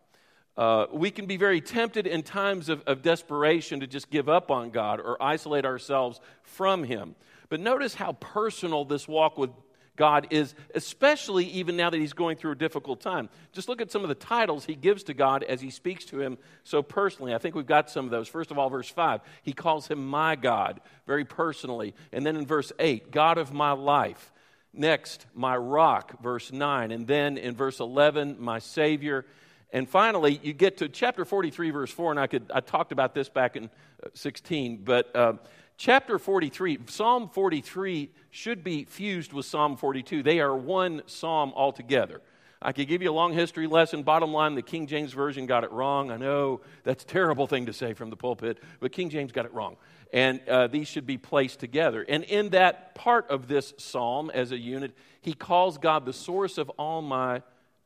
Uh, 0.59 0.87
we 0.93 1.13
can 1.13 1.27
be 1.27 1.37
very 1.37 1.61
tempted 1.61 2.05
in 2.05 2.25
times 2.25 2.69
of, 2.69 2.83
of 2.89 3.01
desperation 3.01 3.79
to 3.79 3.87
just 3.87 4.11
give 4.11 4.29
up 4.29 4.51
on 4.51 4.71
God 4.71 4.99
or 4.99 5.17
isolate 5.23 5.65
ourselves 5.65 6.21
from 6.43 6.83
Him. 6.83 7.15
But 7.49 7.61
notice 7.61 7.95
how 7.95 8.15
personal 8.15 8.85
this 8.85 9.07
walk 9.07 9.39
with 9.39 9.51
God 9.95 10.27
is, 10.31 10.57
especially 10.75 11.45
even 11.47 11.77
now 11.77 11.91
that 11.91 11.99
he's 11.99 12.13
going 12.13 12.37
through 12.37 12.53
a 12.53 12.57
difficult 12.57 13.01
time. 13.01 13.29
Just 13.53 13.69
look 13.69 13.81
at 13.81 13.93
some 13.93 14.03
of 14.03 14.09
the 14.09 14.15
titles 14.17 14.65
he 14.65 14.75
gives 14.75 15.05
to 15.05 15.15
God 15.15 15.45
as 15.45 15.61
he 15.61 15.71
speaks 15.71 16.05
to 16.07 16.21
him 16.21 16.39
so 16.65 16.83
personally. 16.83 17.35
I 17.35 17.39
think 17.39 17.55
we've 17.55 17.67
got 17.67 17.89
some 17.91 18.05
of 18.05 18.11
those. 18.11 18.29
First 18.29 18.51
of 18.51 18.59
all, 18.59 18.69
verse 18.69 18.89
5, 18.89 19.21
he 19.43 19.53
calls 19.53 19.89
him 19.89 20.07
my 20.07 20.37
God 20.37 20.81
very 21.07 21.25
personally. 21.25 21.95
And 22.13 22.25
then 22.25 22.37
in 22.37 22.47
verse 22.47 22.73
8, 22.79 23.11
God 23.11 23.39
of 23.39 23.53
my 23.53 23.73
life. 23.73 24.33
Next, 24.73 25.27
my 25.35 25.57
rock, 25.57 26.23
verse 26.23 26.53
9. 26.53 26.93
And 26.93 27.07
then 27.07 27.37
in 27.37 27.55
verse 27.55 27.81
11, 27.81 28.37
my 28.39 28.61
Savior. 28.61 29.25
And 29.71 29.89
finally, 29.89 30.41
you 30.43 30.53
get 30.55 30.79
to 30.79 30.89
chapter 30.89 31.25
43, 31.25 31.71
verse 31.71 31.91
4, 31.91 32.13
and 32.13 32.21
I, 32.21 32.27
could, 32.27 32.51
I 32.55 32.61
talked 32.61 32.93
about 32.93 33.15
this 33.15 33.29
back 33.29 33.57
in 33.57 33.65
uh, 33.65 34.09
16, 34.15 34.79
but 34.83 35.15
uh, 35.15 35.35
chapter 35.77 36.19
43, 36.19 36.79
Psalm 36.87 37.29
43 37.29 38.11
should 38.31 38.65
be 38.65 38.85
fused 38.85 39.33
with 39.33 39.45
Psalm 39.45 39.77
42. 39.77 40.23
They 40.23 40.41
are 40.41 40.57
one 40.57 41.03
psalm 41.07 41.53
altogether. 41.55 42.23
I 42.61 42.73
could 42.73 42.89
give 42.89 43.03
you 43.03 43.11
a 43.11 43.13
long 43.13 43.33
history 43.35 43.67
lesson. 43.67 44.03
Bottom 44.03 44.33
line, 44.33 44.55
the 44.55 44.63
King 44.63 44.87
James 44.87 45.13
Version 45.13 45.47
got 45.47 45.63
it 45.63 45.71
wrong. 45.71 46.11
I 46.11 46.17
know 46.17 46.63
that's 46.83 47.05
a 47.05 47.07
terrible 47.07 47.47
thing 47.47 47.67
to 47.67 47.73
say 47.73 47.93
from 47.93 48.11
the 48.11 48.17
pulpit, 48.17 48.59
but 48.81 48.91
King 48.91 49.11
James 49.11 49.31
got 49.31 49.45
it 49.45 49.55
wrong. 49.55 49.77
And 50.13 50.41
uh, 50.49 50.67
these 50.67 50.89
should 50.89 51.07
be 51.07 51.19
placed 51.19 51.61
together. 51.61 52.05
And 52.09 52.25
in 52.25 52.49
that 52.51 52.95
part 52.95 53.31
of 53.31 53.47
this 53.47 53.75
psalm, 53.77 54.31
as 54.33 54.51
a 54.51 54.59
unit, 54.59 54.97
he 55.21 55.35
calls 55.35 55.79
God 55.79 56.05
the 56.05 56.13
source 56.13 56.59
of 56.59 56.69
all 56.71 57.03
my 57.03 57.43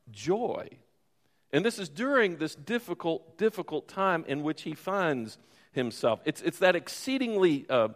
joy. 0.09 0.69
And 1.53 1.63
this 1.63 1.77
is 1.77 1.87
during 1.87 2.37
this 2.37 2.55
difficult, 2.55 3.37
difficult 3.37 3.87
time 3.87 4.25
in 4.27 4.41
which 4.41 4.63
he 4.63 4.73
finds 4.73 5.37
himself. 5.71 6.19
It's, 6.25 6.41
it's 6.41 6.59
that 6.59 6.75
exceedingly 6.75 7.65
uh, 7.69 7.89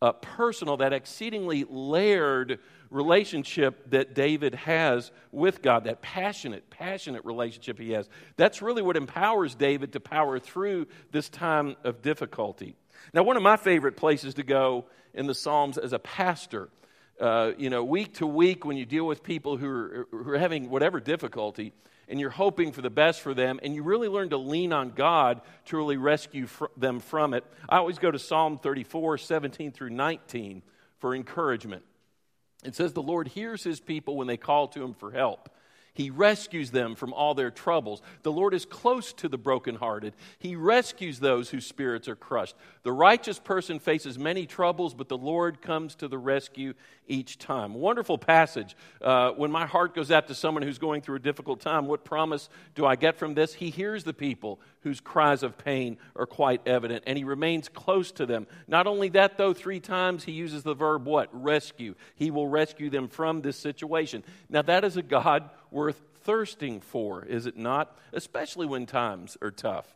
uh, 0.00 0.12
personal, 0.12 0.76
that 0.78 0.92
exceedingly 0.92 1.66
layered 1.68 2.60
relationship 2.88 3.90
that 3.90 4.14
David 4.14 4.54
has 4.54 5.10
with 5.32 5.60
God, 5.60 5.84
that 5.84 6.02
passionate, 6.02 6.70
passionate 6.70 7.24
relationship 7.24 7.78
he 7.78 7.92
has. 7.92 8.08
That's 8.36 8.62
really 8.62 8.82
what 8.82 8.96
empowers 8.96 9.54
David 9.54 9.92
to 9.92 10.00
power 10.00 10.38
through 10.38 10.86
this 11.10 11.28
time 11.28 11.76
of 11.84 12.02
difficulty. 12.02 12.76
Now, 13.12 13.24
one 13.24 13.36
of 13.36 13.42
my 13.42 13.56
favorite 13.56 13.96
places 13.96 14.34
to 14.34 14.42
go 14.42 14.86
in 15.14 15.26
the 15.26 15.34
Psalms 15.34 15.78
as 15.78 15.92
a 15.92 15.98
pastor, 15.98 16.68
uh, 17.20 17.52
you 17.58 17.70
know, 17.70 17.82
week 17.82 18.14
to 18.14 18.26
week 18.26 18.64
when 18.64 18.76
you 18.76 18.86
deal 18.86 19.06
with 19.06 19.22
people 19.22 19.56
who 19.56 19.68
are, 19.68 20.08
who 20.10 20.30
are 20.30 20.38
having 20.38 20.70
whatever 20.70 21.00
difficulty, 21.00 21.72
and 22.10 22.18
you're 22.18 22.28
hoping 22.28 22.72
for 22.72 22.82
the 22.82 22.90
best 22.90 23.20
for 23.20 23.32
them, 23.32 23.60
and 23.62 23.74
you 23.74 23.82
really 23.82 24.08
learn 24.08 24.30
to 24.30 24.36
lean 24.36 24.72
on 24.72 24.90
God 24.90 25.40
to 25.66 25.76
really 25.76 25.96
rescue 25.96 26.46
fr- 26.46 26.66
them 26.76 26.98
from 26.98 27.32
it. 27.32 27.44
I 27.68 27.76
always 27.78 27.98
go 27.98 28.10
to 28.10 28.18
Psalm 28.18 28.58
34, 28.58 29.16
17 29.18 29.70
through 29.70 29.90
19 29.90 30.62
for 30.98 31.14
encouragement. 31.14 31.84
It 32.64 32.74
says, 32.74 32.92
The 32.92 33.02
Lord 33.02 33.28
hears 33.28 33.62
his 33.62 33.80
people 33.80 34.16
when 34.16 34.26
they 34.26 34.36
call 34.36 34.68
to 34.68 34.82
him 34.82 34.92
for 34.92 35.12
help. 35.12 35.48
He 36.00 36.08
rescues 36.08 36.70
them 36.70 36.94
from 36.94 37.12
all 37.12 37.34
their 37.34 37.50
troubles. 37.50 38.00
The 38.22 38.32
Lord 38.32 38.54
is 38.54 38.64
close 38.64 39.12
to 39.12 39.28
the 39.28 39.36
brokenhearted. 39.36 40.14
He 40.38 40.56
rescues 40.56 41.20
those 41.20 41.50
whose 41.50 41.66
spirits 41.66 42.08
are 42.08 42.16
crushed. 42.16 42.56
The 42.84 42.92
righteous 42.92 43.38
person 43.38 43.78
faces 43.78 44.18
many 44.18 44.46
troubles, 44.46 44.94
but 44.94 45.10
the 45.10 45.18
Lord 45.18 45.60
comes 45.60 45.94
to 45.96 46.08
the 46.08 46.16
rescue 46.16 46.72
each 47.06 47.36
time. 47.36 47.74
Wonderful 47.74 48.16
passage. 48.16 48.76
Uh, 49.02 49.32
when 49.32 49.50
my 49.50 49.66
heart 49.66 49.94
goes 49.94 50.10
out 50.10 50.28
to 50.28 50.34
someone 50.34 50.62
who's 50.62 50.78
going 50.78 51.02
through 51.02 51.16
a 51.16 51.20
difficult 51.20 51.60
time, 51.60 51.86
what 51.86 52.02
promise 52.02 52.48
do 52.74 52.86
I 52.86 52.96
get 52.96 53.18
from 53.18 53.34
this? 53.34 53.52
He 53.52 53.68
hears 53.68 54.02
the 54.02 54.14
people 54.14 54.58
whose 54.82 55.00
cries 55.00 55.42
of 55.42 55.58
pain 55.58 55.98
are 56.16 56.24
quite 56.24 56.66
evident, 56.66 57.04
and 57.06 57.18
he 57.18 57.24
remains 57.24 57.68
close 57.68 58.10
to 58.12 58.24
them. 58.24 58.46
Not 58.66 58.86
only 58.86 59.10
that, 59.10 59.36
though, 59.36 59.52
three 59.52 59.80
times 59.80 60.24
he 60.24 60.32
uses 60.32 60.62
the 60.62 60.72
verb 60.72 61.04
what? 61.04 61.28
Rescue. 61.32 61.94
He 62.14 62.30
will 62.30 62.48
rescue 62.48 62.88
them 62.88 63.08
from 63.08 63.42
this 63.42 63.58
situation. 63.58 64.24
Now, 64.48 64.62
that 64.62 64.84
is 64.84 64.96
a 64.96 65.02
God 65.02 65.50
worth 65.70 66.00
thirsting 66.22 66.80
for, 66.80 67.24
is 67.24 67.46
it 67.46 67.56
not? 67.56 67.96
Especially 68.12 68.66
when 68.66 68.86
times 68.86 69.36
are 69.40 69.50
tough. 69.50 69.86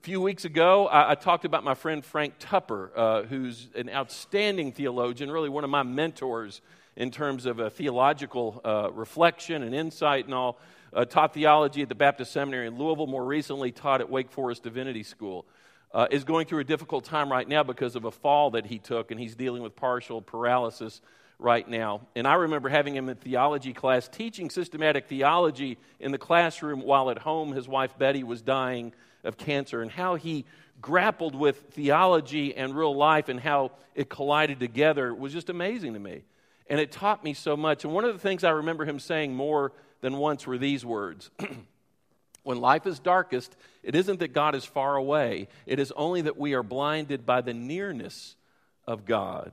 A 0.00 0.02
few 0.02 0.20
weeks 0.20 0.44
ago, 0.44 0.86
I, 0.86 1.10
I 1.10 1.14
talked 1.14 1.44
about 1.44 1.62
my 1.62 1.74
friend 1.74 2.04
Frank 2.04 2.34
Tupper, 2.38 2.90
uh, 2.96 3.22
who's 3.24 3.68
an 3.74 3.90
outstanding 3.90 4.72
theologian, 4.72 5.30
really 5.30 5.50
one 5.50 5.64
of 5.64 5.70
my 5.70 5.82
mentors 5.82 6.62
in 6.96 7.10
terms 7.10 7.46
of 7.46 7.58
a 7.58 7.70
theological 7.70 8.60
uh, 8.64 8.90
reflection 8.92 9.62
and 9.62 9.74
insight 9.74 10.24
and 10.24 10.34
all. 10.34 10.58
Uh, 10.92 11.04
taught 11.04 11.34
theology 11.34 11.82
at 11.82 11.88
the 11.88 11.94
Baptist 11.94 12.32
Seminary 12.32 12.66
in 12.66 12.76
Louisville, 12.76 13.06
more 13.06 13.24
recently 13.24 13.70
taught 13.70 14.00
at 14.00 14.10
Wake 14.10 14.30
Forest 14.30 14.64
Divinity 14.64 15.02
School. 15.02 15.46
Uh, 15.92 16.06
is 16.10 16.24
going 16.24 16.46
through 16.46 16.60
a 16.60 16.64
difficult 16.64 17.04
time 17.04 17.30
right 17.30 17.48
now 17.48 17.62
because 17.62 17.94
of 17.94 18.04
a 18.04 18.10
fall 18.10 18.50
that 18.52 18.66
he 18.66 18.78
took, 18.78 19.10
and 19.10 19.20
he's 19.20 19.34
dealing 19.34 19.62
with 19.62 19.76
partial 19.76 20.22
paralysis 20.22 21.00
right 21.40 21.66
now. 21.66 22.02
And 22.14 22.26
I 22.26 22.34
remember 22.34 22.68
having 22.68 22.94
him 22.94 23.08
in 23.08 23.16
theology 23.16 23.72
class, 23.72 24.08
teaching 24.08 24.50
systematic 24.50 25.06
theology 25.06 25.78
in 25.98 26.12
the 26.12 26.18
classroom 26.18 26.82
while 26.82 27.10
at 27.10 27.18
home 27.18 27.52
his 27.52 27.66
wife 27.66 27.96
Betty 27.98 28.22
was 28.22 28.42
dying 28.42 28.92
of 29.24 29.36
cancer, 29.36 29.82
and 29.82 29.90
how 29.90 30.14
he 30.14 30.44
grappled 30.80 31.34
with 31.34 31.58
theology 31.72 32.54
and 32.54 32.74
real 32.74 32.94
life 32.94 33.28
and 33.28 33.38
how 33.40 33.72
it 33.94 34.08
collided 34.08 34.60
together 34.60 35.14
was 35.14 35.32
just 35.32 35.50
amazing 35.50 35.92
to 35.94 35.98
me. 35.98 36.22
And 36.68 36.80
it 36.80 36.92
taught 36.92 37.22
me 37.24 37.34
so 37.34 37.56
much. 37.56 37.84
And 37.84 37.92
one 37.92 38.04
of 38.04 38.12
the 38.12 38.20
things 38.20 38.44
I 38.44 38.50
remember 38.50 38.84
him 38.84 38.98
saying 38.98 39.34
more 39.34 39.72
than 40.00 40.16
once 40.16 40.46
were 40.46 40.58
these 40.58 40.84
words. 40.84 41.30
When 42.42 42.60
life 42.60 42.86
is 42.86 42.98
darkest, 42.98 43.54
it 43.82 43.94
isn't 43.94 44.20
that 44.20 44.32
God 44.32 44.54
is 44.54 44.64
far 44.64 44.96
away, 44.96 45.48
it 45.66 45.78
is 45.78 45.92
only 45.92 46.22
that 46.22 46.38
we 46.38 46.54
are 46.54 46.62
blinded 46.62 47.26
by 47.26 47.42
the 47.42 47.54
nearness 47.54 48.36
of 48.86 49.04
God. 49.04 49.52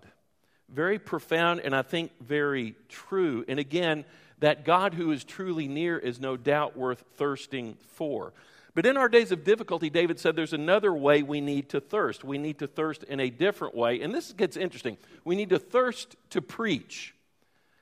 Very 0.69 1.00
profound 1.00 1.62
and 1.62 1.75
I 1.75 1.81
think 1.81 2.12
very 2.21 2.75
true. 2.89 3.45
And 3.47 3.59
again, 3.59 4.05
that 4.39 4.65
God 4.65 4.93
who 4.93 5.12
is 5.12 5.24
truly 5.24 5.67
near 5.67 5.97
is 5.97 6.19
no 6.19 6.38
doubt 6.38 6.77
worth 6.77 7.03
thirsting 7.15 7.77
for. 7.93 8.33
But 8.75 8.86
in 8.86 8.95
our 8.95 9.09
days 9.09 9.31
of 9.31 9.43
difficulty, 9.43 9.89
David 9.89 10.19
said 10.19 10.36
there's 10.36 10.53
another 10.53 10.93
way 10.93 11.24
we 11.24 11.41
need 11.41 11.69
to 11.69 11.79
thirst. 11.79 12.24
We 12.24 12.38
need 12.38 12.59
to 12.59 12.67
thirst 12.67 13.03
in 13.03 13.19
a 13.19 13.31
different 13.31 13.75
way. 13.75 14.01
And 14.01 14.13
this 14.13 14.33
gets 14.33 14.55
interesting. 14.55 14.97
We 15.25 15.36
need 15.36 15.50
to 15.50 15.57
thirst 15.57 16.15
to 16.31 16.43
preach. 16.43 17.15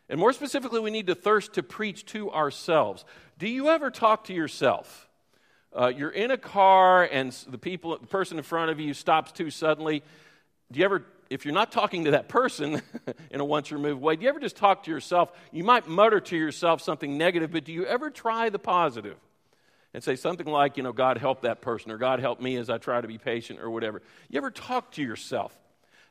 And 0.07 0.19
more 0.19 0.31
specifically, 0.31 0.79
we 0.79 0.91
need 0.91 1.07
to 1.07 1.15
thirst 1.15 1.53
to 1.53 1.63
preach 1.63 2.05
to 2.07 2.31
ourselves. 2.31 3.03
Do 3.37 3.49
you 3.49 3.67
ever 3.67 3.91
talk 3.91 4.25
to 4.25 4.33
yourself? 4.33 5.09
Uh, 5.77 5.87
you're 5.87 6.11
in 6.11 6.31
a 6.31 6.37
car 6.37 7.03
and 7.03 7.33
the 7.49 7.57
people, 7.57 7.97
the 7.97 8.07
person 8.07 8.37
in 8.37 8.43
front 8.45 8.71
of 8.71 8.79
you 8.79 8.93
stops 8.93 9.33
too 9.33 9.49
suddenly. 9.49 10.01
Do 10.71 10.79
you 10.79 10.85
ever 10.85 11.03
if 11.29 11.46
you're 11.46 11.53
not 11.53 11.72
talking 11.72 12.05
to 12.05 12.12
that 12.12 12.29
person 12.29 12.82
in 13.32 13.39
a 13.39 13.46
once 13.46 13.72
removed 13.72 14.01
way, 14.01 14.15
do 14.15 14.24
you 14.24 14.29
ever 14.29 14.39
just 14.39 14.55
talk 14.55 14.84
to 14.84 14.91
yourself? 14.91 15.32
You 15.51 15.63
might 15.63 15.88
mutter 15.88 16.20
to 16.20 16.38
yourself 16.38 16.82
something 16.82 17.17
negative, 17.17 17.51
but 17.51 17.63
do 17.63 17.74
you 17.74 17.86
ever 17.86 18.10
try 18.10 18.50
the 18.50 18.60
positive? 18.60 19.17
And 19.94 20.03
say 20.03 20.17
something 20.17 20.46
like, 20.46 20.75
you 20.75 20.84
know, 20.84 20.91
God 20.91 21.17
help 21.17 21.41
that 21.44 21.62
person, 21.62 21.89
or 21.89 21.98
God 21.98 22.20
help 22.20 22.41
me 22.41 22.58
as 22.58 22.70
I 22.70 22.77
try 22.77 23.00
to 23.00 23.08
be 23.08 23.17
patient, 23.17 23.62
or 23.62 23.70
whatever. 23.70 24.01
You 24.29 24.38
ever 24.38 24.51
talk 24.51 24.91
to 24.94 25.01
yourself? 25.01 25.58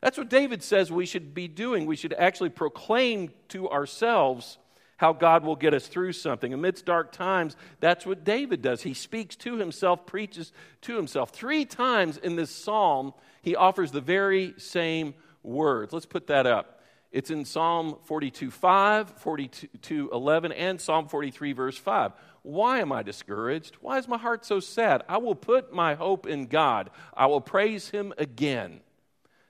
That's 0.01 0.17
what 0.17 0.29
David 0.29 0.63
says 0.63 0.91
we 0.91 1.05
should 1.05 1.33
be 1.33 1.47
doing. 1.47 1.85
We 1.85 1.95
should 1.95 2.13
actually 2.13 2.49
proclaim 2.49 3.31
to 3.49 3.69
ourselves 3.69 4.57
how 4.97 5.13
God 5.13 5.43
will 5.43 5.55
get 5.55 5.73
us 5.73 5.87
through 5.87 6.13
something. 6.13 6.53
Amidst 6.53 6.85
dark 6.85 7.11
times, 7.11 7.55
that's 7.79 8.05
what 8.05 8.23
David 8.23 8.61
does. 8.61 8.81
He 8.81 8.93
speaks 8.93 9.35
to 9.37 9.57
himself, 9.57 10.05
preaches 10.05 10.51
to 10.81 10.95
himself. 10.95 11.31
Three 11.31 11.65
times 11.65 12.17
in 12.17 12.35
this 12.35 12.51
psalm, 12.51 13.13
he 13.41 13.55
offers 13.55 13.91
the 13.91 14.01
very 14.01 14.53
same 14.57 15.13
words. 15.43 15.93
Let's 15.93 16.05
put 16.05 16.27
that 16.27 16.47
up. 16.47 16.81
It's 17.11 17.29
in 17.29 17.45
Psalm 17.45 17.97
42 18.03 18.51
5, 18.51 19.09
42 19.11 20.09
11, 20.11 20.51
and 20.51 20.81
Psalm 20.81 21.07
43, 21.07 21.53
verse 21.53 21.77
5. 21.77 22.11
Why 22.41 22.79
am 22.79 22.91
I 22.91 23.03
discouraged? 23.03 23.75
Why 23.79 23.97
is 23.97 24.07
my 24.07 24.17
heart 24.17 24.45
so 24.45 24.59
sad? 24.59 25.03
I 25.07 25.17
will 25.17 25.33
put 25.33 25.73
my 25.73 25.95
hope 25.95 26.27
in 26.27 26.47
God. 26.47 26.89
I 27.13 27.27
will 27.27 27.41
praise 27.41 27.89
him 27.89 28.13
again, 28.17 28.81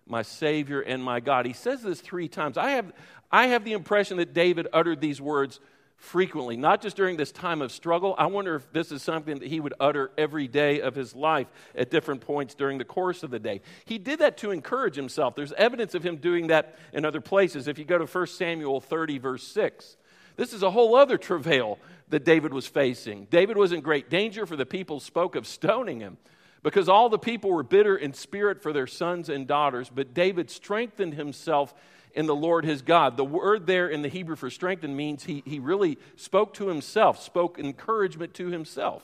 my 0.06 0.22
Savior 0.22 0.80
and 0.80 1.04
my 1.04 1.20
God. 1.20 1.46
He 1.46 1.54
says 1.54 1.82
this 1.82 2.02
three 2.02 2.28
times. 2.28 2.58
I 2.58 2.72
have, 2.72 2.94
I 3.36 3.48
have 3.48 3.65
the 3.65 3.74
impression 3.74 4.15
that 4.18 4.34
David 4.34 4.70
uttered 4.72 5.01
these 5.01 5.20
words 5.20 5.60
frequently, 5.98 6.56
not 6.56 6.82
just 6.82 6.96
during 6.96 7.18
this 7.18 7.34
time 7.34 7.62
of 7.62 7.74
struggle. 7.74 8.15
I 8.18 8.27
wonder 8.27 8.56
if 8.56 8.72
this 8.72 8.94
is 8.94 9.04
something 9.04 9.39
that 9.39 9.50
he 9.50 9.60
would 9.60 9.74
utter 9.77 10.10
every 10.18 10.48
day 10.48 10.80
of 10.80 10.96
his 10.96 11.13
life 11.13 11.48
at 11.75 11.89
different 11.89 12.22
points 12.22 12.56
during 12.56 12.77
the 12.77 12.86
course 12.86 13.24
of 13.24 13.32
the 13.32 13.39
day. 13.39 13.60
He 13.84 13.98
did 13.98 14.20
that 14.20 14.38
to 14.38 14.51
encourage 14.51 14.96
himself. 14.96 15.36
There's 15.36 15.51
evidence 15.51 15.96
of 15.96 16.01
him 16.01 16.15
doing 16.15 16.48
that 16.48 16.77
in 16.94 17.04
other 17.04 17.20
places. 17.20 17.68
If 17.68 17.77
you 17.77 17.84
go 17.84 17.98
to 17.98 18.06
1 18.06 18.27
Samuel 18.27 18.80
30, 18.80 19.18
verse 19.18 19.44
6, 19.44 19.98
this 20.38 20.54
is 20.54 20.63
a 20.63 20.72
whole 20.72 20.96
other 20.96 21.18
travail 21.18 21.77
that 22.08 22.24
David 22.24 22.54
was 22.54 22.68
facing. 22.68 23.25
David 23.25 23.58
was 23.58 23.74
in 23.74 23.82
great 23.82 24.10
danger, 24.10 24.46
for 24.46 24.56
the 24.56 24.65
people 24.65 25.01
spoke 25.01 25.36
of 25.36 25.46
stoning 25.46 26.00
him 26.00 26.15
because 26.63 26.89
all 26.89 27.10
the 27.10 27.20
people 27.20 27.51
were 27.51 27.63
bitter 27.63 27.96
in 27.96 28.13
spirit 28.13 28.63
for 28.63 28.74
their 28.74 28.88
sons 28.88 29.30
and 29.30 29.46
daughters. 29.46 29.92
But 29.94 30.13
David 30.13 30.50
strengthened 30.50 31.13
himself 31.13 31.75
in 32.16 32.26
the 32.26 32.36
Lord 32.36 32.66
his 32.66 32.82
God. 32.82 33.18
The 33.18 33.26
word 33.26 33.68
there 33.68 33.88
in 33.88 34.02
the 34.02 34.08
Hebrew 34.08 34.36
for 34.36 34.50
strengthen 34.50 34.96
means 34.96 35.26
he, 35.26 35.44
he 35.46 35.60
really 35.60 36.00
spoke 36.16 36.54
to 36.56 36.68
himself, 36.68 37.22
spoke 37.22 37.60
encouragement 37.60 38.34
to 38.36 38.48
himself. 38.48 39.04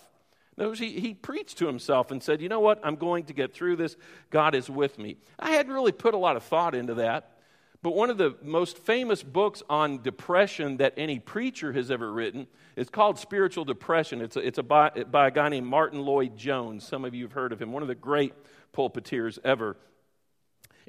He, 0.57 0.99
he 0.99 1.13
preached 1.13 1.57
to 1.57 1.67
himself 1.67 2.11
and 2.11 2.21
said, 2.21 2.41
You 2.41 2.49
know 2.49 2.59
what? 2.59 2.79
I'm 2.83 2.95
going 2.95 3.25
to 3.25 3.33
get 3.33 3.53
through 3.53 3.77
this. 3.77 3.95
God 4.29 4.53
is 4.53 4.69
with 4.69 4.99
me. 4.99 5.17
I 5.39 5.51
hadn't 5.51 5.73
really 5.73 5.91
put 5.91 6.13
a 6.13 6.17
lot 6.17 6.35
of 6.35 6.43
thought 6.43 6.75
into 6.75 6.95
that. 6.95 7.37
But 7.83 7.95
one 7.95 8.11
of 8.11 8.19
the 8.19 8.35
most 8.43 8.77
famous 8.77 9.23
books 9.23 9.63
on 9.67 10.03
depression 10.03 10.77
that 10.77 10.93
any 10.97 11.17
preacher 11.17 11.73
has 11.73 11.89
ever 11.89 12.13
written 12.13 12.45
is 12.75 12.89
called 12.89 13.17
Spiritual 13.17 13.65
Depression. 13.65 14.21
It's 14.21 14.35
a, 14.35 14.39
it's 14.39 14.59
a 14.59 14.63
by, 14.63 14.89
by 14.89 15.29
a 15.29 15.31
guy 15.31 15.49
named 15.49 15.65
Martyn 15.65 16.01
Lloyd-Jones. 16.01 16.85
Some 16.87 17.05
of 17.05 17.15
you 17.15 17.23
have 17.23 17.33
heard 17.33 17.51
of 17.51 17.59
him, 17.59 17.71
one 17.71 17.81
of 17.81 17.87
the 17.87 17.95
great 17.95 18.33
pulpiteers 18.71 19.39
ever. 19.43 19.77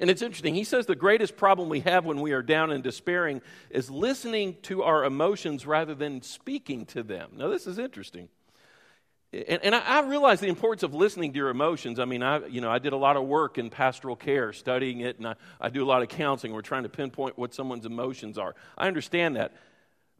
And 0.03 0.09
it's 0.09 0.21
interesting. 0.21 0.53
He 0.53 0.65
says 0.65 0.85
the 0.85 0.97
greatest 0.97 1.37
problem 1.37 1.69
we 1.69 1.79
have 1.79 2.03
when 2.03 2.19
we 2.19 2.33
are 2.33 2.41
down 2.41 2.73
and 2.73 2.83
despairing 2.83 3.41
is 3.69 3.89
listening 3.89 4.57
to 4.63 4.83
our 4.83 5.05
emotions 5.05 5.65
rather 5.65 5.95
than 5.95 6.21
speaking 6.21 6.85
to 6.87 7.03
them. 7.03 7.29
Now, 7.37 7.47
this 7.47 7.67
is 7.67 7.79
interesting. 7.79 8.27
And, 9.31 9.63
and 9.63 9.73
I, 9.73 9.79
I, 9.79 10.01
realize 10.01 10.41
the 10.41 10.49
importance 10.49 10.83
of 10.83 10.93
listening 10.93 11.31
to 11.31 11.37
your 11.37 11.47
emotions. 11.47 12.01
I 12.01 12.03
mean, 12.03 12.21
I, 12.21 12.45
you 12.47 12.59
know, 12.59 12.69
I 12.69 12.79
did 12.79 12.91
a 12.91 12.97
lot 12.97 13.15
of 13.15 13.23
work 13.23 13.57
in 13.57 13.69
pastoral 13.69 14.17
care, 14.17 14.51
studying 14.51 14.99
it, 14.99 15.19
and 15.19 15.27
I, 15.29 15.35
I 15.61 15.69
do 15.69 15.81
a 15.81 15.87
lot 15.87 16.01
of 16.01 16.09
counseling. 16.09 16.51
We're 16.51 16.63
trying 16.63 16.83
to 16.83 16.89
pinpoint 16.89 17.39
what 17.39 17.53
someone's 17.53 17.85
emotions 17.85 18.37
are. 18.37 18.55
I 18.77 18.89
understand 18.89 19.37
that. 19.37 19.53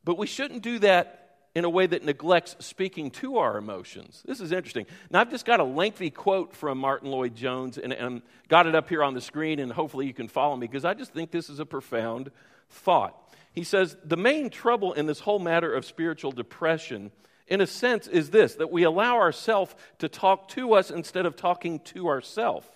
But 0.05 0.17
we 0.17 0.27
shouldn't 0.27 0.61
do 0.61 0.79
that 0.79 1.22
in 1.55 1.65
a 1.65 1.69
way 1.69 1.85
that 1.85 2.03
neglects 2.03 2.55
speaking 2.59 3.11
to 3.11 3.37
our 3.37 3.57
emotions. 3.57 4.23
This 4.25 4.39
is 4.39 4.51
interesting. 4.51 4.87
Now, 5.11 5.21
I've 5.21 5.29
just 5.29 5.45
got 5.45 5.59
a 5.59 5.63
lengthy 5.63 6.09
quote 6.09 6.55
from 6.55 6.79
Martyn 6.79 7.11
Lloyd-Jones, 7.11 7.77
and, 7.77 7.93
and 7.93 8.21
got 8.47 8.65
it 8.65 8.73
up 8.73 8.89
here 8.89 9.03
on 9.03 9.13
the 9.13 9.21
screen, 9.21 9.59
and 9.59 9.71
hopefully 9.71 10.07
you 10.07 10.13
can 10.13 10.27
follow 10.27 10.55
me 10.55 10.67
because 10.67 10.85
I 10.85 10.93
just 10.95 11.13
think 11.13 11.31
this 11.31 11.49
is 11.49 11.59
a 11.59 11.65
profound 11.65 12.31
thought. 12.69 13.15
He 13.51 13.63
says, 13.63 13.95
The 14.03 14.17
main 14.17 14.49
trouble 14.49 14.93
in 14.93 15.05
this 15.05 15.19
whole 15.19 15.39
matter 15.39 15.73
of 15.73 15.85
spiritual 15.85 16.31
depression, 16.31 17.11
in 17.47 17.61
a 17.61 17.67
sense, 17.67 18.07
is 18.07 18.31
this 18.31 18.55
that 18.55 18.71
we 18.71 18.83
allow 18.83 19.17
ourselves 19.17 19.75
to 19.99 20.09
talk 20.09 20.47
to 20.49 20.73
us 20.73 20.89
instead 20.89 21.27
of 21.27 21.35
talking 21.35 21.79
to 21.81 22.07
ourselves. 22.07 22.67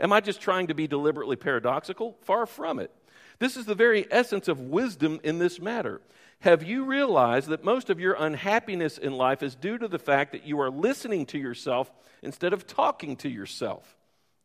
Am 0.00 0.12
I 0.12 0.20
just 0.20 0.40
trying 0.40 0.68
to 0.68 0.74
be 0.74 0.86
deliberately 0.88 1.36
paradoxical? 1.36 2.16
Far 2.22 2.46
from 2.46 2.80
it. 2.80 2.90
This 3.38 3.56
is 3.56 3.66
the 3.66 3.74
very 3.74 4.06
essence 4.10 4.48
of 4.48 4.60
wisdom 4.60 5.20
in 5.22 5.38
this 5.38 5.60
matter. 5.60 6.00
Have 6.40 6.62
you 6.62 6.84
realized 6.84 7.48
that 7.48 7.64
most 7.64 7.90
of 7.90 7.98
your 7.98 8.14
unhappiness 8.14 8.98
in 8.98 9.12
life 9.12 9.42
is 9.42 9.54
due 9.54 9.78
to 9.78 9.88
the 9.88 9.98
fact 9.98 10.32
that 10.32 10.46
you 10.46 10.60
are 10.60 10.70
listening 10.70 11.26
to 11.26 11.38
yourself 11.38 11.90
instead 12.22 12.52
of 12.52 12.66
talking 12.66 13.16
to 13.16 13.28
yourself? 13.28 13.96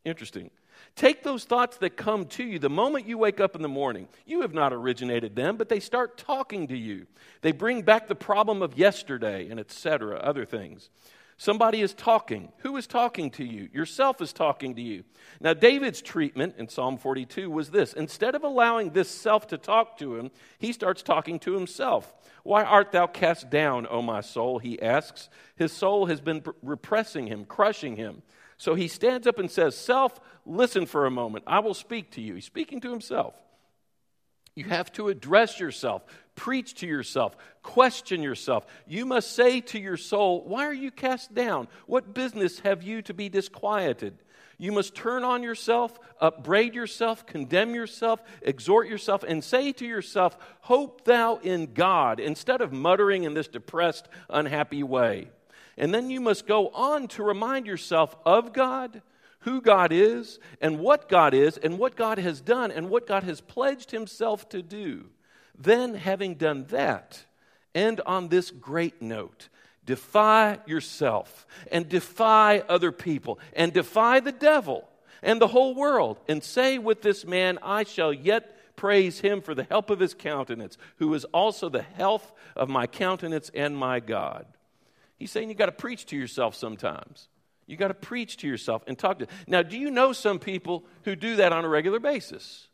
Interesting. 0.04 0.50
Take 0.96 1.22
those 1.22 1.44
thoughts 1.44 1.76
that 1.78 1.96
come 1.96 2.26
to 2.26 2.44
you 2.44 2.58
the 2.58 2.70
moment 2.70 3.06
you 3.06 3.18
wake 3.18 3.40
up 3.40 3.56
in 3.56 3.62
the 3.62 3.68
morning. 3.68 4.08
You 4.26 4.42
have 4.42 4.54
not 4.54 4.72
originated 4.72 5.34
them, 5.34 5.56
but 5.56 5.68
they 5.68 5.80
start 5.80 6.18
talking 6.18 6.68
to 6.68 6.76
you. 6.76 7.06
They 7.42 7.52
bring 7.52 7.82
back 7.82 8.06
the 8.06 8.14
problem 8.14 8.62
of 8.62 8.78
yesterday 8.78 9.48
and 9.48 9.58
etc., 9.58 10.16
other 10.16 10.44
things. 10.44 10.90
Somebody 11.36 11.80
is 11.80 11.94
talking. 11.94 12.52
Who 12.58 12.76
is 12.76 12.86
talking 12.86 13.30
to 13.32 13.44
you? 13.44 13.68
Yourself 13.72 14.20
is 14.20 14.32
talking 14.32 14.76
to 14.76 14.82
you. 14.82 15.04
Now, 15.40 15.52
David's 15.52 16.00
treatment 16.00 16.54
in 16.58 16.68
Psalm 16.68 16.96
42 16.96 17.50
was 17.50 17.70
this 17.70 17.92
instead 17.92 18.34
of 18.34 18.44
allowing 18.44 18.90
this 18.90 19.08
self 19.10 19.48
to 19.48 19.58
talk 19.58 19.98
to 19.98 20.16
him, 20.16 20.30
he 20.58 20.72
starts 20.72 21.02
talking 21.02 21.40
to 21.40 21.54
himself. 21.54 22.14
Why 22.44 22.62
art 22.62 22.92
thou 22.92 23.06
cast 23.06 23.50
down, 23.50 23.86
O 23.90 24.00
my 24.00 24.20
soul? 24.20 24.58
He 24.58 24.80
asks. 24.80 25.28
His 25.56 25.72
soul 25.72 26.06
has 26.06 26.20
been 26.20 26.42
repressing 26.62 27.26
him, 27.26 27.44
crushing 27.46 27.96
him. 27.96 28.22
So 28.56 28.74
he 28.74 28.86
stands 28.86 29.26
up 29.26 29.38
and 29.38 29.50
says, 29.50 29.76
Self, 29.76 30.20
listen 30.46 30.86
for 30.86 31.06
a 31.06 31.10
moment. 31.10 31.44
I 31.46 31.58
will 31.58 31.74
speak 31.74 32.12
to 32.12 32.20
you. 32.20 32.34
He's 32.34 32.44
speaking 32.44 32.80
to 32.82 32.90
himself. 32.90 33.34
You 34.54 34.66
have 34.66 34.92
to 34.92 35.08
address 35.08 35.58
yourself, 35.58 36.04
preach 36.34 36.74
to 36.74 36.86
yourself, 36.86 37.36
question 37.62 38.22
yourself. 38.22 38.66
You 38.86 39.06
must 39.06 39.32
say 39.32 39.60
to 39.62 39.78
your 39.78 39.96
soul, 39.96 40.44
Why 40.44 40.66
are 40.66 40.74
you 40.74 40.90
cast 40.90 41.34
down? 41.34 41.68
What 41.86 42.14
business 42.14 42.60
have 42.60 42.82
you 42.82 43.02
to 43.02 43.14
be 43.14 43.28
disquieted? 43.28 44.18
You 44.58 44.72
must 44.72 44.94
turn 44.94 45.24
on 45.24 45.42
yourself, 45.42 45.98
upbraid 46.20 46.74
yourself, 46.74 47.26
condemn 47.26 47.74
yourself, 47.74 48.22
exhort 48.42 48.88
yourself, 48.88 49.24
and 49.24 49.42
say 49.42 49.72
to 49.72 49.86
yourself, 49.86 50.38
Hope 50.60 51.04
thou 51.04 51.36
in 51.36 51.72
God, 51.74 52.20
instead 52.20 52.60
of 52.60 52.72
muttering 52.72 53.24
in 53.24 53.34
this 53.34 53.48
depressed, 53.48 54.08
unhappy 54.30 54.82
way. 54.82 55.28
And 55.76 55.92
then 55.92 56.08
you 56.08 56.20
must 56.20 56.46
go 56.46 56.68
on 56.68 57.08
to 57.08 57.22
remind 57.22 57.66
yourself 57.66 58.14
of 58.24 58.52
God, 58.52 59.02
who 59.40 59.60
God 59.60 59.92
is, 59.92 60.38
and 60.60 60.78
what 60.78 61.08
God 61.08 61.34
is, 61.34 61.58
and 61.58 61.78
what 61.78 61.96
God 61.96 62.18
has 62.18 62.40
done, 62.40 62.70
and 62.70 62.88
what 62.88 63.06
God 63.06 63.24
has 63.24 63.40
pledged 63.40 63.90
Himself 63.90 64.48
to 64.50 64.62
do. 64.62 65.06
Then, 65.56 65.94
having 65.94 66.34
done 66.34 66.66
that, 66.70 67.24
end 67.74 68.00
on 68.06 68.28
this 68.28 68.50
great 68.50 69.00
note 69.00 69.48
defy 69.84 70.58
yourself, 70.64 71.46
and 71.70 71.88
defy 71.88 72.60
other 72.70 72.90
people, 72.90 73.38
and 73.52 73.72
defy 73.72 74.20
the 74.20 74.32
devil 74.32 74.88
and 75.22 75.40
the 75.40 75.48
whole 75.48 75.74
world, 75.74 76.20
and 76.28 76.42
say 76.44 76.78
with 76.78 77.02
this 77.02 77.24
man, 77.24 77.58
I 77.62 77.84
shall 77.84 78.12
yet 78.12 78.76
praise 78.76 79.20
him 79.20 79.40
for 79.40 79.54
the 79.54 79.64
help 79.64 79.90
of 79.90 80.00
his 80.00 80.14
countenance, 80.14 80.76
who 80.96 81.12
is 81.14 81.24
also 81.26 81.68
the 81.68 81.82
health 81.82 82.32
of 82.54 82.68
my 82.68 82.86
countenance 82.86 83.50
and 83.54 83.76
my 83.76 84.00
God. 84.00 84.46
He's 85.16 85.30
saying 85.30 85.48
you 85.48 85.54
got 85.54 85.66
to 85.66 85.72
preach 85.72 86.06
to 86.06 86.16
yourself 86.16 86.54
sometimes. 86.54 87.28
You 87.66 87.76
got 87.76 87.88
to 87.88 87.94
preach 87.94 88.36
to 88.38 88.46
yourself 88.46 88.82
and 88.86 88.98
talk 88.98 89.20
to. 89.20 89.26
Now, 89.46 89.62
do 89.62 89.78
you 89.78 89.90
know 89.90 90.12
some 90.12 90.38
people 90.38 90.84
who 91.04 91.16
do 91.16 91.36
that 91.36 91.52
on 91.52 91.64
a 91.64 91.68
regular 91.68 92.00
basis? 92.00 92.68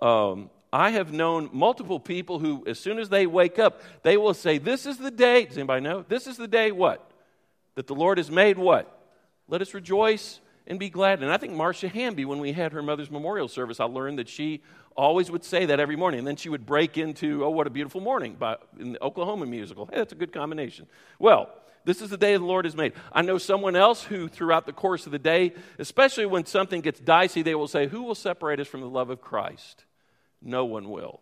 Um, 0.00 0.48
I 0.72 0.90
have 0.90 1.12
known 1.12 1.50
multiple 1.52 2.00
people 2.00 2.38
who, 2.38 2.64
as 2.66 2.78
soon 2.78 2.98
as 2.98 3.08
they 3.08 3.26
wake 3.26 3.58
up, 3.58 3.82
they 4.02 4.16
will 4.16 4.34
say, 4.34 4.58
This 4.58 4.86
is 4.86 4.98
the 4.98 5.10
day. 5.10 5.46
Does 5.46 5.56
anybody 5.56 5.82
know? 5.82 6.04
This 6.08 6.26
is 6.26 6.36
the 6.36 6.48
day 6.48 6.72
what? 6.72 7.10
That 7.76 7.86
the 7.86 7.94
Lord 7.94 8.18
has 8.18 8.30
made 8.30 8.58
what? 8.58 8.92
Let 9.48 9.62
us 9.62 9.74
rejoice 9.74 10.40
and 10.66 10.78
be 10.78 10.90
glad. 10.90 11.22
And 11.22 11.30
I 11.30 11.36
think 11.36 11.52
Marcia 11.52 11.88
Hamby, 11.88 12.24
when 12.24 12.40
we 12.40 12.52
had 12.52 12.72
her 12.72 12.82
mother's 12.82 13.10
memorial 13.10 13.48
service, 13.48 13.78
I 13.78 13.84
learned 13.84 14.18
that 14.18 14.28
she 14.28 14.62
always 14.96 15.30
would 15.30 15.44
say 15.44 15.66
that 15.66 15.78
every 15.78 15.96
morning. 15.96 16.18
And 16.18 16.26
then 16.26 16.36
she 16.36 16.48
would 16.48 16.66
break 16.66 16.98
into, 16.98 17.44
Oh, 17.44 17.50
what 17.50 17.66
a 17.66 17.70
beautiful 17.70 18.00
morning 18.00 18.34
by, 18.34 18.56
in 18.78 18.92
the 18.92 19.02
Oklahoma 19.02 19.46
musical. 19.46 19.86
Hey, 19.86 19.98
that's 19.98 20.12
a 20.12 20.16
good 20.16 20.32
combination. 20.32 20.86
Well, 21.18 21.50
this 21.84 22.02
is 22.02 22.10
the 22.10 22.16
day 22.16 22.36
the 22.36 22.44
Lord 22.44 22.64
has 22.64 22.74
made. 22.74 22.94
I 23.12 23.22
know 23.22 23.38
someone 23.38 23.76
else 23.76 24.02
who, 24.02 24.26
throughout 24.26 24.66
the 24.66 24.72
course 24.72 25.06
of 25.06 25.12
the 25.12 25.20
day, 25.20 25.54
especially 25.78 26.26
when 26.26 26.44
something 26.44 26.80
gets 26.80 26.98
dicey, 26.98 27.42
they 27.42 27.54
will 27.54 27.68
say, 27.68 27.86
Who 27.86 28.02
will 28.02 28.16
separate 28.16 28.58
us 28.58 28.66
from 28.66 28.80
the 28.80 28.88
love 28.88 29.08
of 29.08 29.20
Christ? 29.20 29.84
No 30.42 30.64
one 30.64 30.88
will. 30.90 31.20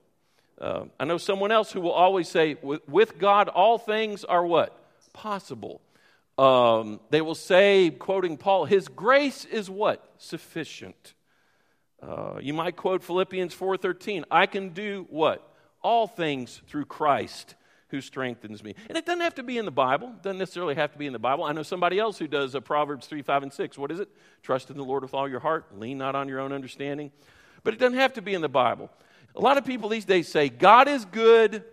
Uh, 0.60 0.84
I 1.00 1.04
know 1.04 1.18
someone 1.18 1.50
else 1.50 1.72
who 1.72 1.80
will 1.80 1.92
always 1.92 2.28
say, 2.28 2.56
With 2.62 3.18
God, 3.18 3.48
all 3.48 3.78
things 3.78 4.24
are 4.24 4.44
what? 4.44 4.78
Possible. 5.12 5.80
Um, 6.36 7.00
they 7.10 7.20
will 7.20 7.36
say, 7.36 7.90
quoting 7.90 8.36
Paul, 8.36 8.64
His 8.64 8.88
grace 8.88 9.44
is 9.44 9.70
what? 9.70 10.04
Sufficient. 10.18 11.14
Uh, 12.02 12.38
you 12.40 12.52
might 12.52 12.76
quote 12.76 13.02
Philippians 13.02 13.54
4:13. 13.54 14.24
I 14.30 14.46
can 14.46 14.70
do 14.70 15.06
what? 15.10 15.48
All 15.82 16.06
things 16.06 16.60
through 16.66 16.86
Christ 16.86 17.54
who 17.88 18.00
strengthens 18.00 18.62
me. 18.62 18.74
And 18.88 18.98
it 18.98 19.06
doesn't 19.06 19.20
have 19.20 19.36
to 19.36 19.42
be 19.42 19.56
in 19.56 19.64
the 19.64 19.70
Bible. 19.70 20.08
It 20.08 20.22
doesn't 20.22 20.38
necessarily 20.38 20.74
have 20.74 20.92
to 20.92 20.98
be 20.98 21.06
in 21.06 21.12
the 21.12 21.18
Bible. 21.18 21.44
I 21.44 21.52
know 21.52 21.62
somebody 21.62 21.98
else 21.98 22.18
who 22.18 22.26
does 22.26 22.54
a 22.54 22.60
Proverbs 22.60 23.06
3, 23.06 23.22
5, 23.22 23.44
and 23.44 23.52
6. 23.52 23.78
What 23.78 23.90
is 23.92 24.00
it? 24.00 24.08
Trust 24.42 24.70
in 24.70 24.76
the 24.76 24.84
Lord 24.84 25.02
with 25.02 25.14
all 25.14 25.28
your 25.28 25.40
heart. 25.40 25.78
Lean 25.78 25.98
not 25.98 26.14
on 26.14 26.28
your 26.28 26.40
own 26.40 26.52
understanding. 26.52 27.12
But 27.64 27.74
it 27.74 27.80
doesn't 27.80 27.98
have 27.98 28.12
to 28.14 28.22
be 28.22 28.34
in 28.34 28.42
the 28.42 28.48
Bible. 28.48 28.90
A 29.34 29.40
lot 29.40 29.58
of 29.58 29.64
people 29.64 29.88
these 29.88 30.04
days 30.04 30.28
say, 30.28 30.48
God 30.48 30.86
is 30.86 31.04
good. 31.06 31.64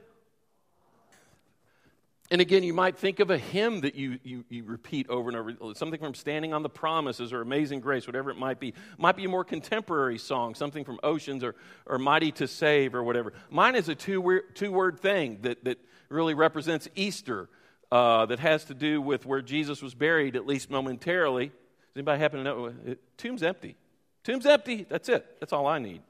And 2.31 2.39
again, 2.39 2.63
you 2.63 2.73
might 2.73 2.97
think 2.97 3.19
of 3.19 3.29
a 3.29 3.37
hymn 3.37 3.81
that 3.81 3.93
you, 3.93 4.17
you, 4.23 4.45
you, 4.47 4.63
repeat 4.63 5.09
over 5.09 5.29
and 5.29 5.37
over, 5.37 5.75
something 5.75 5.99
from 5.99 6.13
Standing 6.13 6.53
on 6.53 6.63
the 6.63 6.69
Promises 6.69 7.33
or 7.33 7.41
Amazing 7.41 7.81
Grace, 7.81 8.07
whatever 8.07 8.31
it 8.31 8.37
might 8.37 8.57
be. 8.57 8.73
Might 8.97 9.17
be 9.17 9.25
a 9.25 9.29
more 9.29 9.43
contemporary 9.43 10.17
song, 10.17 10.55
something 10.55 10.85
from 10.85 10.97
Oceans 11.03 11.43
or, 11.43 11.55
or 11.85 11.99
Mighty 11.99 12.31
to 12.31 12.47
Save 12.47 12.95
or 12.95 13.03
whatever. 13.03 13.33
Mine 13.49 13.75
is 13.75 13.89
a 13.89 13.95
two, 13.95 14.41
two 14.55 14.71
word 14.71 14.97
thing 14.97 15.39
that, 15.41 15.65
that 15.65 15.77
really 16.07 16.33
represents 16.33 16.87
Easter 16.95 17.49
uh, 17.91 18.25
that 18.27 18.39
has 18.39 18.63
to 18.65 18.73
do 18.73 19.01
with 19.01 19.25
where 19.25 19.41
Jesus 19.41 19.81
was 19.81 19.93
buried, 19.93 20.37
at 20.37 20.47
least 20.47 20.71
momentarily. 20.71 21.47
Does 21.47 21.97
anybody 21.97 22.19
happen 22.19 22.37
to 22.37 22.43
know? 22.45 22.73
Tomb's 23.17 23.43
empty. 23.43 23.75
Tomb's 24.23 24.45
empty. 24.45 24.85
That's 24.87 25.09
it. 25.09 25.25
That's 25.39 25.53
all 25.53 25.67
I 25.67 25.79
need. 25.79 26.01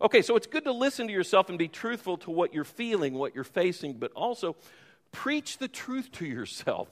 Okay, 0.00 0.22
so 0.22 0.34
it's 0.34 0.48
good 0.48 0.64
to 0.64 0.72
listen 0.72 1.06
to 1.06 1.12
yourself 1.12 1.48
and 1.48 1.56
be 1.56 1.68
truthful 1.68 2.16
to 2.18 2.30
what 2.30 2.52
you're 2.52 2.64
feeling, 2.64 3.14
what 3.14 3.34
you're 3.34 3.44
facing, 3.44 3.94
but 3.94 4.10
also 4.12 4.56
preach 5.12 5.58
the 5.58 5.68
truth 5.68 6.10
to 6.12 6.26
yourself. 6.26 6.88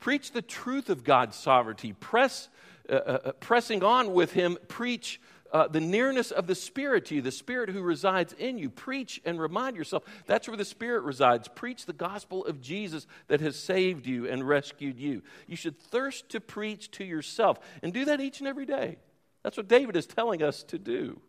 Preach 0.00 0.32
the 0.32 0.42
truth 0.42 0.90
of 0.90 1.04
God's 1.04 1.36
sovereignty. 1.36 1.92
Press, 1.92 2.48
uh, 2.90 2.94
uh, 2.94 3.18
uh 3.26 3.32
pressing 3.32 3.84
on 3.84 4.12
with 4.12 4.32
Him, 4.32 4.58
preach 4.66 5.20
uh, 5.52 5.68
the 5.68 5.80
nearness 5.80 6.32
of 6.32 6.48
the 6.48 6.54
Spirit 6.56 7.06
to 7.06 7.14
you, 7.14 7.22
the 7.22 7.30
Spirit 7.30 7.68
who 7.68 7.82
resides 7.82 8.32
in 8.32 8.58
you. 8.58 8.70
Preach 8.70 9.20
and 9.24 9.40
remind 9.40 9.76
yourself 9.76 10.02
that's 10.26 10.48
where 10.48 10.56
the 10.56 10.64
Spirit 10.64 11.02
resides. 11.04 11.46
Preach 11.46 11.86
the 11.86 11.92
gospel 11.92 12.44
of 12.44 12.60
Jesus 12.60 13.06
that 13.28 13.40
has 13.40 13.56
saved 13.56 14.06
you 14.06 14.26
and 14.26 14.48
rescued 14.48 14.98
you. 14.98 15.22
You 15.46 15.54
should 15.54 15.78
thirst 15.78 16.30
to 16.30 16.40
preach 16.40 16.90
to 16.92 17.04
yourself 17.04 17.60
and 17.82 17.92
do 17.92 18.06
that 18.06 18.20
each 18.20 18.40
and 18.40 18.48
every 18.48 18.66
day. 18.66 18.96
That's 19.42 19.56
what 19.56 19.68
David 19.68 19.96
is 19.96 20.06
telling 20.06 20.42
us 20.42 20.62
to 20.64 20.78
do. 20.78 21.20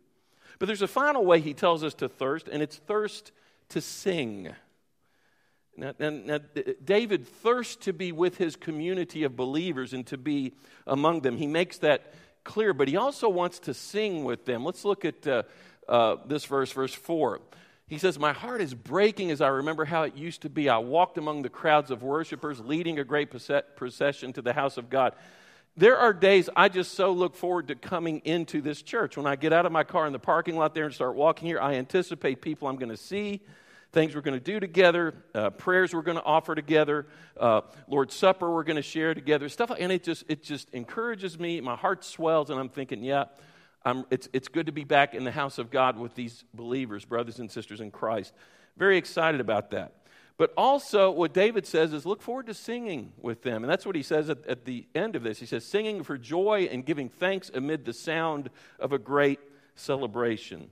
But 0.60 0.68
there's 0.68 0.82
a 0.82 0.88
final 0.88 1.26
way 1.26 1.40
he 1.40 1.54
tells 1.54 1.84
us 1.84 1.94
to 1.96 2.08
thirst, 2.08 2.48
and 2.48 2.62
it's 2.62 2.78
thirst 2.78 3.32
to 3.70 3.82
sing. 3.82 4.54
Now, 5.76 5.94
now, 5.98 6.10
now, 6.12 6.40
David 6.84 7.28
thirsts 7.28 7.76
to 7.86 7.94
be 7.94 8.12
with 8.12 8.38
his 8.38 8.56
community 8.56 9.24
of 9.24 9.36
believers 9.36 9.94
and 9.94 10.06
to 10.08 10.18
be 10.18 10.54
among 10.86 11.22
them. 11.22 11.38
He 11.38 11.48
makes 11.48 11.80
that 11.80 12.14
clear, 12.44 12.74
but 12.74 12.88
he 12.88 12.96
also 12.96 13.30
wants 13.30 13.60
to 13.60 13.74
sing 13.74 14.24
with 14.24 14.46
them. 14.46 14.64
Let's 14.64 14.86
look 14.86 15.04
at 15.06 15.26
uh, 15.26 15.44
uh, 15.88 16.18
this 16.28 16.46
verse, 16.46 16.72
verse 16.72 16.94
4. 16.94 17.42
He 17.88 17.98
says, 17.98 18.20
My 18.20 18.34
heart 18.34 18.62
is 18.62 18.74
breaking 18.74 19.32
as 19.32 19.42
I 19.42 19.48
remember 19.48 19.86
how 19.86 20.04
it 20.04 20.16
used 20.16 20.42
to 20.44 20.50
be. 20.50 20.70
I 20.70 20.78
walked 20.78 21.18
among 21.18 21.42
the 21.42 21.50
crowds 21.50 21.92
of 21.92 22.04
worshipers, 22.04 22.60
leading 22.60 23.00
a 23.00 23.04
great 23.04 23.30
procession 23.76 24.34
to 24.34 24.42
the 24.42 24.54
house 24.54 24.78
of 24.78 24.90
God. 24.90 25.14
There 25.76 25.98
are 25.98 26.14
days 26.14 26.50
I 26.56 26.70
just 26.70 26.94
so 26.94 27.12
look 27.12 27.36
forward 27.36 27.70
to 27.70 27.76
coming 27.76 28.22
into 28.26 28.62
this 28.62 28.84
church. 28.84 29.18
When 29.18 29.26
I 29.26 29.36
get 29.36 29.54
out 29.54 29.66
of 29.66 29.72
my 29.72 29.84
car 29.84 30.06
in 30.06 30.14
the 30.14 30.20
parking 30.20 30.56
lot 30.56 30.76
there 30.76 30.86
and 30.86 30.94
start 30.94 31.16
walking 31.16 31.48
here, 31.48 31.60
I 31.60 31.76
anticipate 31.76 32.42
people 32.42 32.68
I'm 32.68 32.76
going 32.76 32.90
to 32.90 32.98
see 32.98 33.42
things 33.92 34.16
we're 34.16 34.22
going 34.22 34.38
to 34.38 34.44
do 34.44 34.60
together, 34.60 35.14
uh, 35.34 35.52
prayers 35.52 35.94
we're 35.94 36.02
going 36.02 36.18
to 36.18 36.24
offer 36.24 36.54
together, 36.54 37.08
uh, 37.40 37.62
Lord's 37.88 38.14
Supper 38.14 38.52
we're 38.52 38.64
going 38.64 38.76
to 38.76 38.82
share 38.84 39.14
together, 39.16 39.50
stuff. 39.50 39.72
And 39.80 39.92
it 39.92 40.04
just 40.04 40.26
it 40.28 40.44
just 40.44 40.70
encourages 40.74 41.40
me. 41.40 41.60
My 41.62 41.76
heart 41.76 42.04
swells, 42.04 42.52
and 42.52 42.60
I'm 42.60 42.70
thinking, 42.70 43.04
yeah, 43.04 43.26
I'm, 43.84 44.06
it's 44.12 44.30
it's 44.32 44.50
good 44.50 44.68
to 44.68 44.72
be 44.72 44.84
back 44.84 45.16
in 45.16 45.24
the 45.24 45.32
house 45.32 45.58
of 45.58 45.72
God 45.72 45.98
with 45.98 46.14
these 46.14 46.44
believers, 46.54 47.04
brothers 47.04 47.40
and 47.40 47.50
sisters 47.50 47.82
in 47.82 47.90
Christ. 47.90 48.34
Very 48.78 48.98
excited 48.98 49.42
about 49.42 49.72
that. 49.72 49.94
But 50.38 50.52
also, 50.58 51.12
what 51.12 51.34
David 51.34 51.68
says 51.68 51.94
is 51.94 52.06
look 52.06 52.22
forward 52.22 52.48
to 52.48 52.54
singing 52.54 53.14
with 53.22 53.44
them. 53.44 53.64
And 53.64 53.70
that's 53.72 53.86
what 53.86 53.96
he 53.96 54.02
says 54.02 54.30
at, 54.30 54.46
at 54.48 54.66
the 54.66 54.88
end 54.96 55.16
of 55.16 55.24
this. 55.24 55.40
He 55.40 55.46
says, 55.46 55.64
singing 55.64 56.04
for 56.04 56.18
joy 56.18 56.68
and 56.72 56.86
giving 56.86 57.10
thanks 57.10 57.52
amid 57.54 57.86
the 57.86 57.94
sound 57.94 58.50
of 58.80 58.94
a 58.94 58.98
great 58.98 59.40
celebration. 59.76 60.72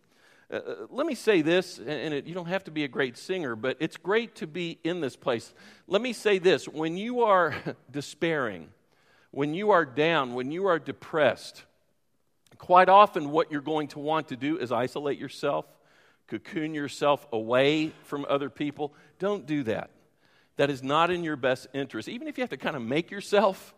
Uh, 0.52 0.56
uh, 0.56 0.76
let 0.90 1.06
me 1.06 1.16
say 1.16 1.42
this, 1.42 1.78
and 1.78 2.14
it, 2.14 2.26
you 2.26 2.34
don't 2.34 2.48
have 2.48 2.64
to 2.66 2.72
be 2.72 2.84
a 2.84 2.88
great 2.88 3.18
singer, 3.18 3.56
but 3.56 3.78
it's 3.80 3.98
great 3.98 4.36
to 4.36 4.48
be 4.48 4.80
in 4.84 5.00
this 5.00 5.16
place. 5.16 5.54
Let 5.88 6.02
me 6.02 6.12
say 6.12 6.40
this 6.40 6.68
when 6.68 6.98
you 6.98 7.22
are 7.22 7.56
despairing, 7.92 8.70
when 9.30 9.54
you 9.54 9.72
are 9.72 9.86
down, 9.86 10.34
when 10.34 10.52
you 10.52 10.68
are 10.68 10.80
depressed, 10.80 11.64
quite 12.58 12.90
often 12.90 13.30
what 13.30 13.52
you're 13.52 13.62
going 13.62 13.88
to 13.90 14.00
want 14.00 14.28
to 14.30 14.36
do 14.36 14.58
is 14.58 14.72
isolate 14.72 15.20
yourself, 15.20 15.66
cocoon 16.32 16.74
yourself 16.74 17.28
away 17.34 17.92
from 18.04 18.26
other 18.30 18.50
people. 18.50 18.94
Don't 19.20 19.46
do 19.46 19.64
that. 19.64 19.90
That 20.56 20.70
is 20.70 20.82
not 20.82 21.12
in 21.12 21.24
your 21.24 21.36
best 21.36 21.68
interest. 21.74 22.08
Even 22.08 22.28
if 22.30 22.38
you 22.38 22.42
have 22.42 22.52
to 22.52 22.58
kind 22.58 22.78
of 22.78 22.82
make 22.82 23.12
yourself 23.12 23.74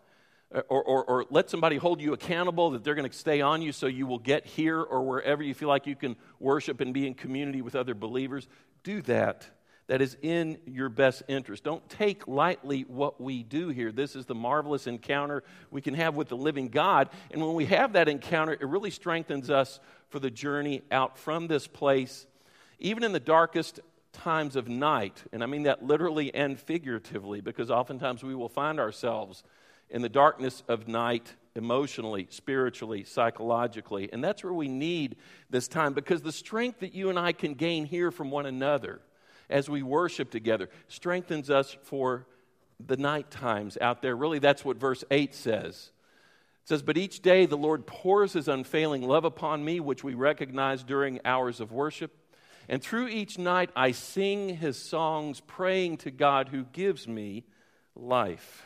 or, 0.51 0.83
or, 0.83 1.03
or 1.03 1.25
let 1.31 1.49
somebody 1.49 1.77
hold 1.77 1.99
you 1.99 2.13
accountable 2.13 2.71
that 2.71 2.83
they're 2.83 2.93
going 2.93 3.09
to 3.09 3.17
stay 3.17 3.41
on 3.41 3.63
you 3.63 3.71
so 3.71 3.87
you 3.87 4.05
will 4.05 4.19
get 4.19 4.45
here 4.45 4.79
or 4.79 5.01
wherever 5.01 5.41
you 5.41 5.55
feel 5.55 5.67
like 5.69 5.87
you 5.87 5.95
can 5.95 6.15
worship 6.39 6.79
and 6.79 6.93
be 6.93 7.07
in 7.07 7.15
community 7.15 7.63
with 7.63 7.75
other 7.75 7.95
believers, 7.95 8.47
do 8.83 9.01
that. 9.03 9.47
That 9.87 10.01
is 10.01 10.15
in 10.21 10.59
your 10.65 10.89
best 10.89 11.23
interest. 11.27 11.63
Don't 11.63 11.87
take 11.89 12.27
lightly 12.27 12.83
what 12.87 13.19
we 13.19 13.43
do 13.43 13.69
here. 13.69 13.91
This 13.91 14.15
is 14.15 14.25
the 14.25 14.35
marvelous 14.35 14.87
encounter 14.87 15.43
we 15.71 15.81
can 15.81 15.93
have 15.95 16.15
with 16.15 16.29
the 16.29 16.37
living 16.37 16.69
God. 16.69 17.09
And 17.31 17.41
when 17.41 17.53
we 17.53 17.65
have 17.65 17.93
that 17.93 18.07
encounter, 18.07 18.53
it 18.53 18.65
really 18.65 18.91
strengthens 18.91 19.49
us 19.49 19.79
for 20.09 20.19
the 20.19 20.31
journey 20.31 20.83
out 20.91 21.17
from 21.17 21.47
this 21.47 21.67
place, 21.67 22.27
even 22.79 23.03
in 23.03 23.11
the 23.11 23.19
darkest 23.19 23.79
times 24.11 24.55
of 24.55 24.67
night. 24.67 25.23
And 25.31 25.43
I 25.43 25.47
mean 25.47 25.63
that 25.63 25.83
literally 25.83 26.33
and 26.33 26.59
figuratively, 26.59 27.41
because 27.41 27.71
oftentimes 27.71 28.23
we 28.23 28.35
will 28.35 28.49
find 28.49 28.79
ourselves 28.79 29.43
in 29.89 30.01
the 30.01 30.09
darkness 30.09 30.63
of 30.67 30.87
night 30.87 31.35
emotionally, 31.55 32.27
spiritually, 32.29 33.03
psychologically. 33.03 34.09
And 34.11 34.23
that's 34.23 34.43
where 34.43 34.53
we 34.53 34.67
need 34.67 35.17
this 35.49 35.67
time 35.67 35.93
because 35.93 36.21
the 36.21 36.31
strength 36.31 36.79
that 36.79 36.93
you 36.93 37.09
and 37.09 37.19
I 37.19 37.31
can 37.31 37.53
gain 37.53 37.85
here 37.85 38.11
from 38.11 38.31
one 38.31 38.45
another 38.45 39.01
as 39.49 39.69
we 39.69 39.83
worship 39.83 40.31
together 40.31 40.69
strengthens 40.87 41.49
us 41.49 41.75
for 41.83 42.25
the 42.85 42.97
night 42.97 43.29
times 43.29 43.77
out 43.79 44.01
there. 44.01 44.15
Really, 44.15 44.39
that's 44.39 44.65
what 44.65 44.77
verse 44.77 45.03
8 45.11 45.35
says. 45.35 45.91
It 46.63 46.69
says, 46.69 46.81
But 46.81 46.97
each 46.97 47.21
day 47.21 47.45
the 47.45 47.57
Lord 47.57 47.85
pours 47.85 48.33
his 48.33 48.47
unfailing 48.47 49.03
love 49.03 49.25
upon 49.25 49.63
me, 49.63 49.79
which 49.79 50.03
we 50.03 50.15
recognize 50.15 50.83
during 50.83 51.19
hours 51.23 51.59
of 51.59 51.71
worship. 51.71 52.11
And 52.69 52.81
through 52.81 53.07
each 53.07 53.37
night 53.37 53.69
I 53.75 53.91
sing 53.91 54.57
his 54.57 54.77
songs, 54.77 55.39
praying 55.41 55.97
to 55.97 56.11
God 56.11 56.49
who 56.49 56.63
gives 56.63 57.07
me 57.07 57.43
life. 57.95 58.65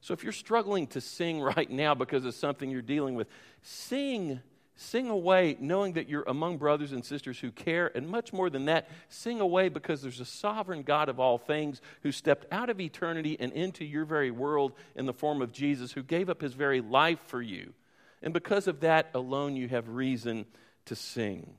So 0.00 0.14
if 0.14 0.22
you're 0.22 0.32
struggling 0.32 0.86
to 0.88 1.00
sing 1.00 1.40
right 1.56 1.70
now 1.70 1.94
because 1.94 2.24
of 2.24 2.34
something 2.34 2.70
you're 2.70 2.82
dealing 2.82 3.14
with, 3.14 3.28
sing. 3.62 4.40
Sing 4.74 5.10
away 5.10 5.58
knowing 5.60 5.92
that 5.92 6.08
you're 6.08 6.24
among 6.26 6.56
brothers 6.56 6.92
and 6.92 7.04
sisters 7.04 7.38
who 7.38 7.52
care, 7.52 7.92
and 7.94 8.08
much 8.08 8.32
more 8.32 8.48
than 8.48 8.64
that, 8.64 8.88
sing 9.10 9.38
away 9.38 9.68
because 9.68 10.00
there's 10.00 10.18
a 10.18 10.24
sovereign 10.24 10.82
God 10.82 11.10
of 11.10 11.20
all 11.20 11.36
things 11.36 11.82
who 12.02 12.10
stepped 12.10 12.46
out 12.50 12.70
of 12.70 12.80
eternity 12.80 13.36
and 13.38 13.52
into 13.52 13.84
your 13.84 14.06
very 14.06 14.30
world 14.30 14.72
in 14.96 15.04
the 15.04 15.12
form 15.12 15.42
of 15.42 15.52
Jesus, 15.52 15.92
who 15.92 16.02
gave 16.02 16.30
up 16.30 16.40
his 16.40 16.54
very 16.54 16.80
life 16.80 17.20
for 17.26 17.42
you. 17.42 17.74
And 18.22 18.32
because 18.32 18.66
of 18.66 18.80
that 18.80 19.10
alone, 19.14 19.56
you 19.56 19.68
have 19.68 19.88
reason 19.88 20.46
to 20.86 20.96
sing. 20.96 21.54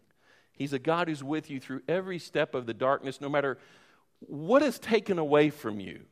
He's 0.54 0.74
a 0.74 0.80
God 0.80 1.08
who's 1.08 1.24
with 1.24 1.50
you 1.50 1.60
through 1.60 1.82
every 1.88 2.20
step 2.20 2.56
of 2.56 2.66
the 2.66 2.74
darkness, 2.74 3.20
no 3.20 3.30
matter 3.30 3.58
what 4.20 4.62
is 4.62 4.80
taken 4.80 5.20
away 5.20 5.50
from 5.50 5.80
you 5.80 6.06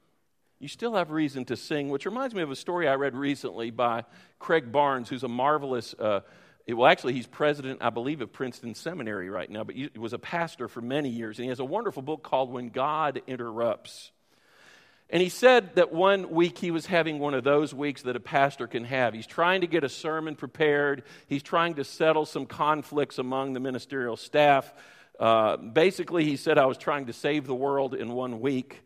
you 0.61 0.67
still 0.67 0.93
have 0.93 1.09
reason 1.09 1.43
to 1.45 1.57
sing, 1.57 1.89
which 1.89 2.05
reminds 2.05 2.35
me 2.35 2.43
of 2.43 2.51
a 2.51 2.55
story 2.55 2.87
I 2.87 2.93
read 2.93 3.15
recently 3.15 3.71
by 3.71 4.05
Craig 4.37 4.71
Barnes, 4.71 5.09
who's 5.09 5.23
a 5.23 5.27
marvelous, 5.27 5.95
uh, 5.97 6.19
well, 6.67 6.85
actually, 6.85 7.13
he's 7.13 7.25
president, 7.25 7.79
I 7.81 7.89
believe, 7.89 8.21
of 8.21 8.31
Princeton 8.31 8.75
Seminary 8.75 9.31
right 9.31 9.49
now, 9.49 9.63
but 9.63 9.73
he 9.73 9.89
was 9.97 10.13
a 10.13 10.19
pastor 10.19 10.67
for 10.67 10.79
many 10.79 11.09
years. 11.09 11.39
And 11.39 11.45
he 11.45 11.49
has 11.49 11.59
a 11.59 11.65
wonderful 11.65 12.03
book 12.03 12.21
called 12.21 12.51
When 12.51 12.69
God 12.69 13.23
Interrupts. 13.25 14.11
And 15.11 15.21
he 15.21 15.27
said 15.27 15.75
that 15.75 15.91
one 15.91 16.31
week 16.31 16.57
he 16.57 16.71
was 16.71 16.85
having 16.85 17.19
one 17.19 17.33
of 17.33 17.43
those 17.43 17.73
weeks 17.73 18.03
that 18.03 18.15
a 18.15 18.19
pastor 18.21 18.65
can 18.65 18.85
have. 18.85 19.13
He's 19.13 19.27
trying 19.27 19.59
to 19.59 19.67
get 19.67 19.83
a 19.83 19.89
sermon 19.89 20.35
prepared, 20.35 21.03
he's 21.27 21.43
trying 21.43 21.75
to 21.75 21.83
settle 21.83 22.25
some 22.25 22.45
conflicts 22.45 23.17
among 23.17 23.51
the 23.51 23.59
ministerial 23.59 24.15
staff. 24.15 24.73
Uh, 25.19 25.57
basically, 25.57 26.23
he 26.23 26.37
said, 26.37 26.57
I 26.57 26.65
was 26.65 26.77
trying 26.77 27.07
to 27.07 27.13
save 27.13 27.45
the 27.45 27.53
world 27.53 27.93
in 27.93 28.13
one 28.13 28.39
week. 28.39 28.81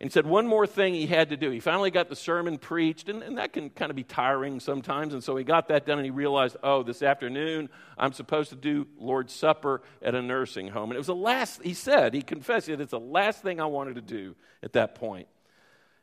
And 0.00 0.08
he 0.08 0.12
said 0.12 0.26
one 0.26 0.46
more 0.46 0.64
thing 0.64 0.94
he 0.94 1.08
had 1.08 1.30
to 1.30 1.36
do. 1.36 1.50
He 1.50 1.58
finally 1.58 1.90
got 1.90 2.08
the 2.08 2.14
sermon 2.14 2.56
preached, 2.56 3.08
and, 3.08 3.20
and, 3.20 3.36
that 3.36 3.52
can 3.52 3.68
kind 3.68 3.90
of 3.90 3.96
be 3.96 4.04
tiring 4.04 4.60
sometimes. 4.60 5.12
And 5.12 5.24
so 5.24 5.36
he 5.36 5.42
got 5.42 5.68
that 5.68 5.86
done, 5.86 5.98
and 5.98 6.04
he 6.04 6.12
realized, 6.12 6.56
oh, 6.62 6.84
this 6.84 7.02
afternoon 7.02 7.68
I'm 7.98 8.12
supposed 8.12 8.50
to 8.50 8.56
do 8.56 8.86
Lord's 8.96 9.34
Supper 9.34 9.82
at 10.00 10.14
a 10.14 10.22
nursing 10.22 10.68
home. 10.68 10.90
And 10.90 10.94
it 10.94 10.98
was 10.98 11.08
the 11.08 11.16
last, 11.16 11.62
he 11.64 11.74
said, 11.74 12.14
he 12.14 12.22
confessed 12.22 12.68
it, 12.68 12.80
it's 12.80 12.92
the 12.92 13.00
last 13.00 13.42
thing 13.42 13.60
I 13.60 13.66
wanted 13.66 13.96
to 13.96 14.02
do 14.02 14.36
at 14.62 14.74
that 14.74 14.94
point. 14.94 15.26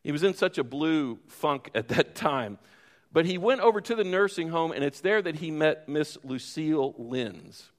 He 0.06 0.12
was 0.12 0.22
in 0.22 0.36
such 0.36 0.60
a 0.60 0.64
blue 0.64 1.18
funk 1.28 1.72
at 1.76 1.88
that 1.88 2.14
time. 2.14 2.60
But 3.12 3.26
he 3.26 3.40
went 3.40 3.62
over 3.62 3.82
to 3.82 3.96
the 3.96 4.04
nursing 4.04 4.50
home, 4.50 4.72
and 4.72 4.84
it's 4.84 5.02
there 5.02 5.22
that 5.22 5.38
he 5.38 5.50
met 5.50 5.90
Miss 5.90 6.18
Lucille 6.24 6.94
Linz. 7.00 7.72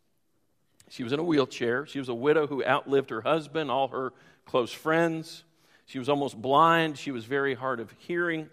She 0.90 1.04
was 1.04 1.12
in 1.12 1.20
a 1.20 1.22
wheelchair. 1.22 1.86
She 1.86 2.00
was 2.00 2.08
a 2.08 2.14
widow 2.14 2.48
who 2.48 2.64
outlived 2.64 3.10
her 3.10 3.20
husband, 3.20 3.70
all 3.70 3.88
her 3.88 4.12
close 4.44 4.72
friends. 4.72 5.44
She 5.84 6.00
was 6.00 6.08
almost 6.08 6.40
blind. 6.40 6.98
She 6.98 7.12
was 7.12 7.24
very 7.24 7.54
hard 7.54 7.78
of 7.78 7.94
hearing. 7.98 8.48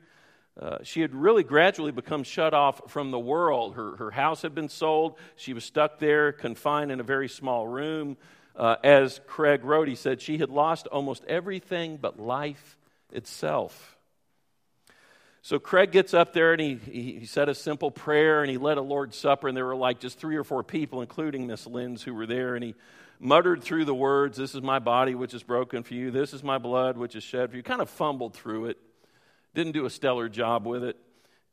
Uh, 0.60 0.78
she 0.84 1.02
had 1.02 1.16
really 1.16 1.44
gradually 1.44 1.92
become 1.92 2.24
shut 2.24 2.54
off 2.54 2.92
from 2.92 3.10
the 3.10 3.20
world. 3.20 3.74
Her, 3.74 3.96
her 3.96 4.12
house 4.12 4.44
had 4.44 4.54
been 4.54 4.70
sold. 4.70 5.18
She 5.36 5.54
was 5.54 5.64
stuck 5.64 5.98
there, 5.98 6.32
confined 6.32 6.92
in 6.92 7.00
a 7.00 7.04
very 7.04 7.30
small 7.30 7.68
room. 7.68 8.18
Uh, 8.56 8.76
as 8.84 9.20
Craig 9.26 9.64
wrote, 9.64 9.88
he 9.88 9.96
said 9.96 10.22
she 10.22 10.38
had 10.38 10.52
lost 10.52 10.86
almost 10.88 11.26
everything 11.26 11.98
but 11.98 12.20
life 12.20 12.78
itself. 13.13 13.97
So 15.41 15.60
Craig 15.60 15.91
gets 15.91 16.13
up 16.13 16.32
there 16.32 16.54
and 16.54 16.62
he, 16.62 16.76
he 16.76 17.26
said 17.26 17.49
a 17.49 17.56
simple 17.56 17.91
prayer 17.91 18.41
and 18.41 18.49
he 18.49 18.58
led 18.58 18.78
a 18.78 18.82
Lord's 18.82 19.17
Supper, 19.17 19.49
and 19.49 19.58
there 19.58 19.65
were 19.65 19.76
like 19.76 19.99
just 19.99 20.17
three 20.17 20.38
or 20.38 20.45
four 20.45 20.63
people, 20.63 21.02
including 21.02 21.47
Miss 21.47 21.67
Linz, 21.67 22.02
who 22.02 22.13
were 22.13 22.26
there. 22.26 22.56
And 22.56 22.63
he 22.63 22.76
muttered 23.19 23.62
through 23.62 23.84
the 23.84 23.93
words, 23.93 24.38
This 24.38 24.56
is 24.56 24.62
my 24.62 24.80
body 24.80 25.15
which 25.15 25.34
is 25.34 25.43
broken 25.43 25.84
for 25.84 25.95
you, 25.95 26.12
this 26.12 26.34
is 26.34 26.43
my 26.43 26.58
blood 26.60 26.97
which 26.97 27.15
is 27.15 27.23
shed 27.23 27.52
for 27.52 27.58
you. 27.58 27.63
Kind 27.63 27.82
of 27.82 27.89
fumbled 27.89 28.34
through 28.36 28.67
it, 28.67 28.78
didn't 29.54 29.73
do 29.73 29.86
a 29.86 29.89
stellar 29.89 30.30
job 30.30 30.65
with 30.65 30.84
it. 30.84 30.97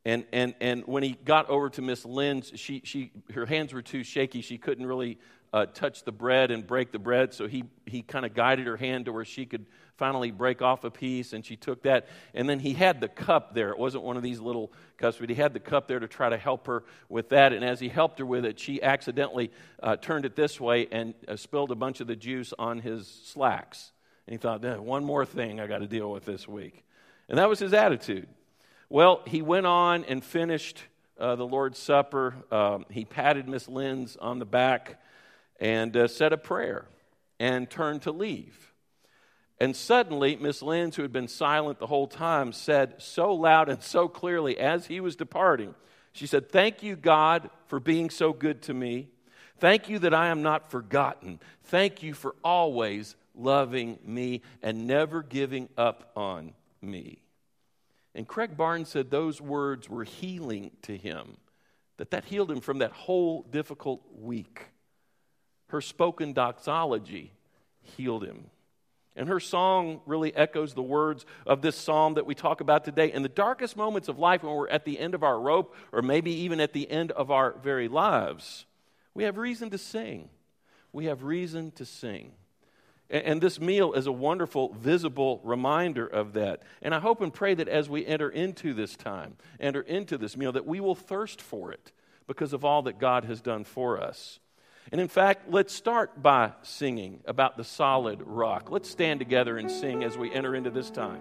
And, 0.05 0.25
and, 0.33 0.55
and 0.61 0.85
when 0.87 1.03
he 1.03 1.19
got 1.25 1.51
over 1.51 1.69
to 1.71 1.83
Miss 1.83 2.05
Linz, 2.05 2.53
she, 2.55 2.81
she, 2.85 3.11
her 3.35 3.45
hands 3.45 3.75
were 3.75 3.83
too 3.83 4.03
shaky. 4.03 4.41
She 4.41 4.57
couldn't 4.57 4.87
really 4.87 5.19
uh, 5.53 5.67
touch 5.67 6.05
the 6.05 6.13
bread 6.13 6.51
and 6.51 6.67
break 6.67 6.93
the 6.93 6.99
bread. 6.99 7.35
So 7.35 7.49
he, 7.49 7.65
he 7.87 8.03
kind 8.03 8.25
of 8.25 8.35
guided 8.35 8.67
her 8.67 8.77
hand 8.77 9.07
to 9.07 9.13
where 9.13 9.25
she 9.25 9.47
could 9.47 9.67
finally 9.97 10.31
break 10.31 10.63
off 10.63 10.85
a 10.85 10.91
piece. 10.91 11.33
And 11.33 11.45
she 11.45 11.57
took 11.57 11.83
that. 11.83 12.09
And 12.35 12.49
then 12.49 12.61
he 12.61 12.73
had 12.73 13.01
the 13.01 13.09
cup 13.09 13.55
there. 13.55 13.71
It 13.71 13.79
wasn't 13.79 14.05
one 14.05 14.17
of 14.17 14.23
these 14.23 14.41
little 14.41 14.73
cups, 14.97 15.19
but 15.19 15.29
he 15.29 15.35
had 15.35 15.53
the 15.53 15.61
cup 15.61 15.89
there 15.89 15.99
to 15.99 16.09
try 16.09 16.29
to 16.29 16.39
help 16.39 16.67
her 16.67 16.85
with 17.09 17.31
that. 17.31 17.53
And 17.53 17.65
as 17.65 17.81
he 17.81 17.89
helped 17.89 18.19
her 18.19 18.27
with 18.27 18.45
it, 18.45 18.59
she 18.59 18.83
accidentally 18.83 19.51
uh, 19.83 19.97
turned 19.97 20.25
it 20.25 20.37
this 20.37 20.61
way 20.61 20.87
and 20.91 21.15
uh, 21.27 21.37
spilled 21.37 21.71
a 21.71 21.77
bunch 21.77 22.01
of 22.01 22.07
the 22.07 22.17
juice 22.17 22.55
on 22.59 22.79
his 22.79 23.07
slacks. 23.07 23.93
And 24.27 24.33
he 24.33 24.39
thought, 24.39 24.63
one 24.81 25.05
more 25.05 25.27
thing 25.27 25.61
I 25.61 25.67
got 25.67 25.79
to 25.79 25.89
deal 25.89 26.11
with 26.11 26.25
this 26.25 26.47
week. 26.47 26.85
And 27.29 27.39
that 27.39 27.49
was 27.49 27.59
his 27.59 27.75
attitude. 27.75 28.29
Well, 28.89 29.23
he 29.27 29.43
went 29.43 29.67
on 29.67 30.05
and 30.05 30.25
finished 30.25 30.83
uh, 31.19 31.37
the 31.37 31.47
Lord's 31.47 31.79
Supper. 31.79 32.35
Um, 32.51 32.87
he 32.91 33.05
patted 33.05 33.49
Miss 33.49 33.69
Linz 33.69 34.17
on 34.17 34.39
the 34.39 34.47
back 34.47 35.01
and 35.61 35.97
uh, 35.97 36.09
said 36.09 36.33
a 36.33 36.39
prayer 36.39 36.87
and 37.39 37.71
turned 37.71 38.03
to 38.03 38.13
leave. 38.13 38.73
And 39.59 39.77
suddenly, 39.77 40.37
Miss 40.37 40.63
Linz, 40.63 40.97
who 40.97 41.03
had 41.03 41.13
been 41.13 41.29
silent 41.29 41.79
the 41.79 41.87
whole 41.87 42.07
time, 42.07 42.53
said 42.53 42.95
so 42.99 43.35
loud 43.35 43.69
and 43.69 43.83
so 43.83 44.09
clearly 44.09 44.59
as 44.59 44.87
he 44.87 45.01
was 45.01 45.17
departing, 45.17 45.75
she 46.13 46.27
said, 46.27 46.51
Thank 46.51 46.83
you, 46.83 46.97
God, 46.97 47.51
for 47.67 47.79
being 47.79 48.09
so 48.09 48.33
good 48.33 48.63
to 48.63 48.75
me. 48.75 49.09
Thank 49.59 49.91
you 49.91 49.99
that 49.99 50.15
I 50.15 50.29
am 50.29 50.43
not 50.43 50.71
forgotten. 50.71 51.39
Thank 51.65 52.03
you 52.03 52.15
for 52.15 52.35
always 52.43 53.15
loving 53.35 53.99
me 54.05 54.41
and 54.63 54.87
never 54.87 55.23
giving 55.23 55.69
up 55.77 56.11
on 56.17 56.55
me. 56.81 57.21
And 58.15 58.27
Craig 58.27 58.57
Barnes 58.57 58.89
said 58.89 59.11
those 59.11 59.41
words 59.41 59.89
were 59.89 60.05
healing 60.05 60.71
to 60.83 60.97
him, 60.97 61.37
that 61.99 62.11
that 62.11 62.25
healed 62.25 62.51
him 62.51 62.61
from 62.61 62.79
that 62.79 62.93
whole 62.93 63.43
difficult 63.43 64.03
week. 64.19 64.67
Her 65.71 65.81
spoken 65.81 66.33
doxology 66.33 67.33
healed 67.83 68.25
him. 68.25 68.47
And 69.17 69.29
her 69.29 69.41
song 69.41 70.01
really 70.07 70.35
echoes 70.35 70.75
the 70.75 70.83
words 70.83 71.27
of 71.47 71.63
this 71.63 71.77
psalm 71.77 72.15
that 72.15 72.27
we 72.27 72.35
talk 72.35 72.61
about 72.61 72.85
today. 72.85 73.13
In 73.13 73.23
the 73.23 73.29
darkest 73.29 73.77
moments 73.77 74.09
of 74.09 74.19
life, 74.19 74.43
when 74.43 74.55
we're 74.55 74.69
at 74.69 74.85
the 74.85 74.99
end 74.99 75.15
of 75.15 75.23
our 75.23 75.39
rope, 75.39 75.75
or 75.93 76.01
maybe 76.01 76.33
even 76.33 76.61
at 76.61 76.73
the 76.73 76.91
end 76.91 77.11
of 77.13 77.31
our 77.31 77.53
very 77.63 77.89
lives, 77.89 78.67
we 79.15 79.25
have 79.25 79.37
reason 79.37 79.71
to 79.71 79.79
sing. 79.79 80.29
We 80.93 81.07
have 81.07 81.23
reason 81.23 81.73
to 81.73 81.85
sing. 81.85 82.33
And 83.11 83.41
this 83.41 83.61
meal 83.61 83.93
is 83.93 84.07
a 84.07 84.13
wonderful, 84.13 84.73
visible 84.73 85.41
reminder 85.43 86.07
of 86.07 86.35
that. 86.35 86.63
And 86.81 86.95
I 86.95 87.01
hope 87.01 87.21
and 87.21 87.35
pray 87.35 87.55
that 87.55 87.69
as 87.69 87.89
we 87.89 88.07
enter 88.07 88.31
into 88.31 88.73
this 88.73 88.97
time, 88.97 89.37
enter 89.59 89.81
into 89.81 90.17
this 90.17 90.37
meal, 90.37 90.53
that 90.53 90.67
we 90.67 90.79
will 90.79 90.95
thirst 90.95 91.43
for 91.43 91.73
it 91.73 91.91
because 92.29 92.53
of 92.53 92.65
all 92.65 92.83
that 92.83 93.01
God 93.01 93.25
has 93.25 93.41
done 93.41 93.65
for 93.65 94.01
us. 94.01 94.39
And 94.93 95.01
in 95.01 95.09
fact, 95.09 95.49
let's 95.51 95.73
start 95.73 96.21
by 96.21 96.53
singing 96.63 97.21
about 97.27 97.57
the 97.57 97.65
solid 97.65 98.23
rock. 98.23 98.71
Let's 98.71 98.91
stand 98.91 99.21
together 99.21 99.57
and 99.57 99.71
sing 99.71 100.03
as 100.03 100.19
we 100.19 100.33
enter 100.33 100.55
into 100.55 100.71
this 100.71 100.91
time. 100.91 101.21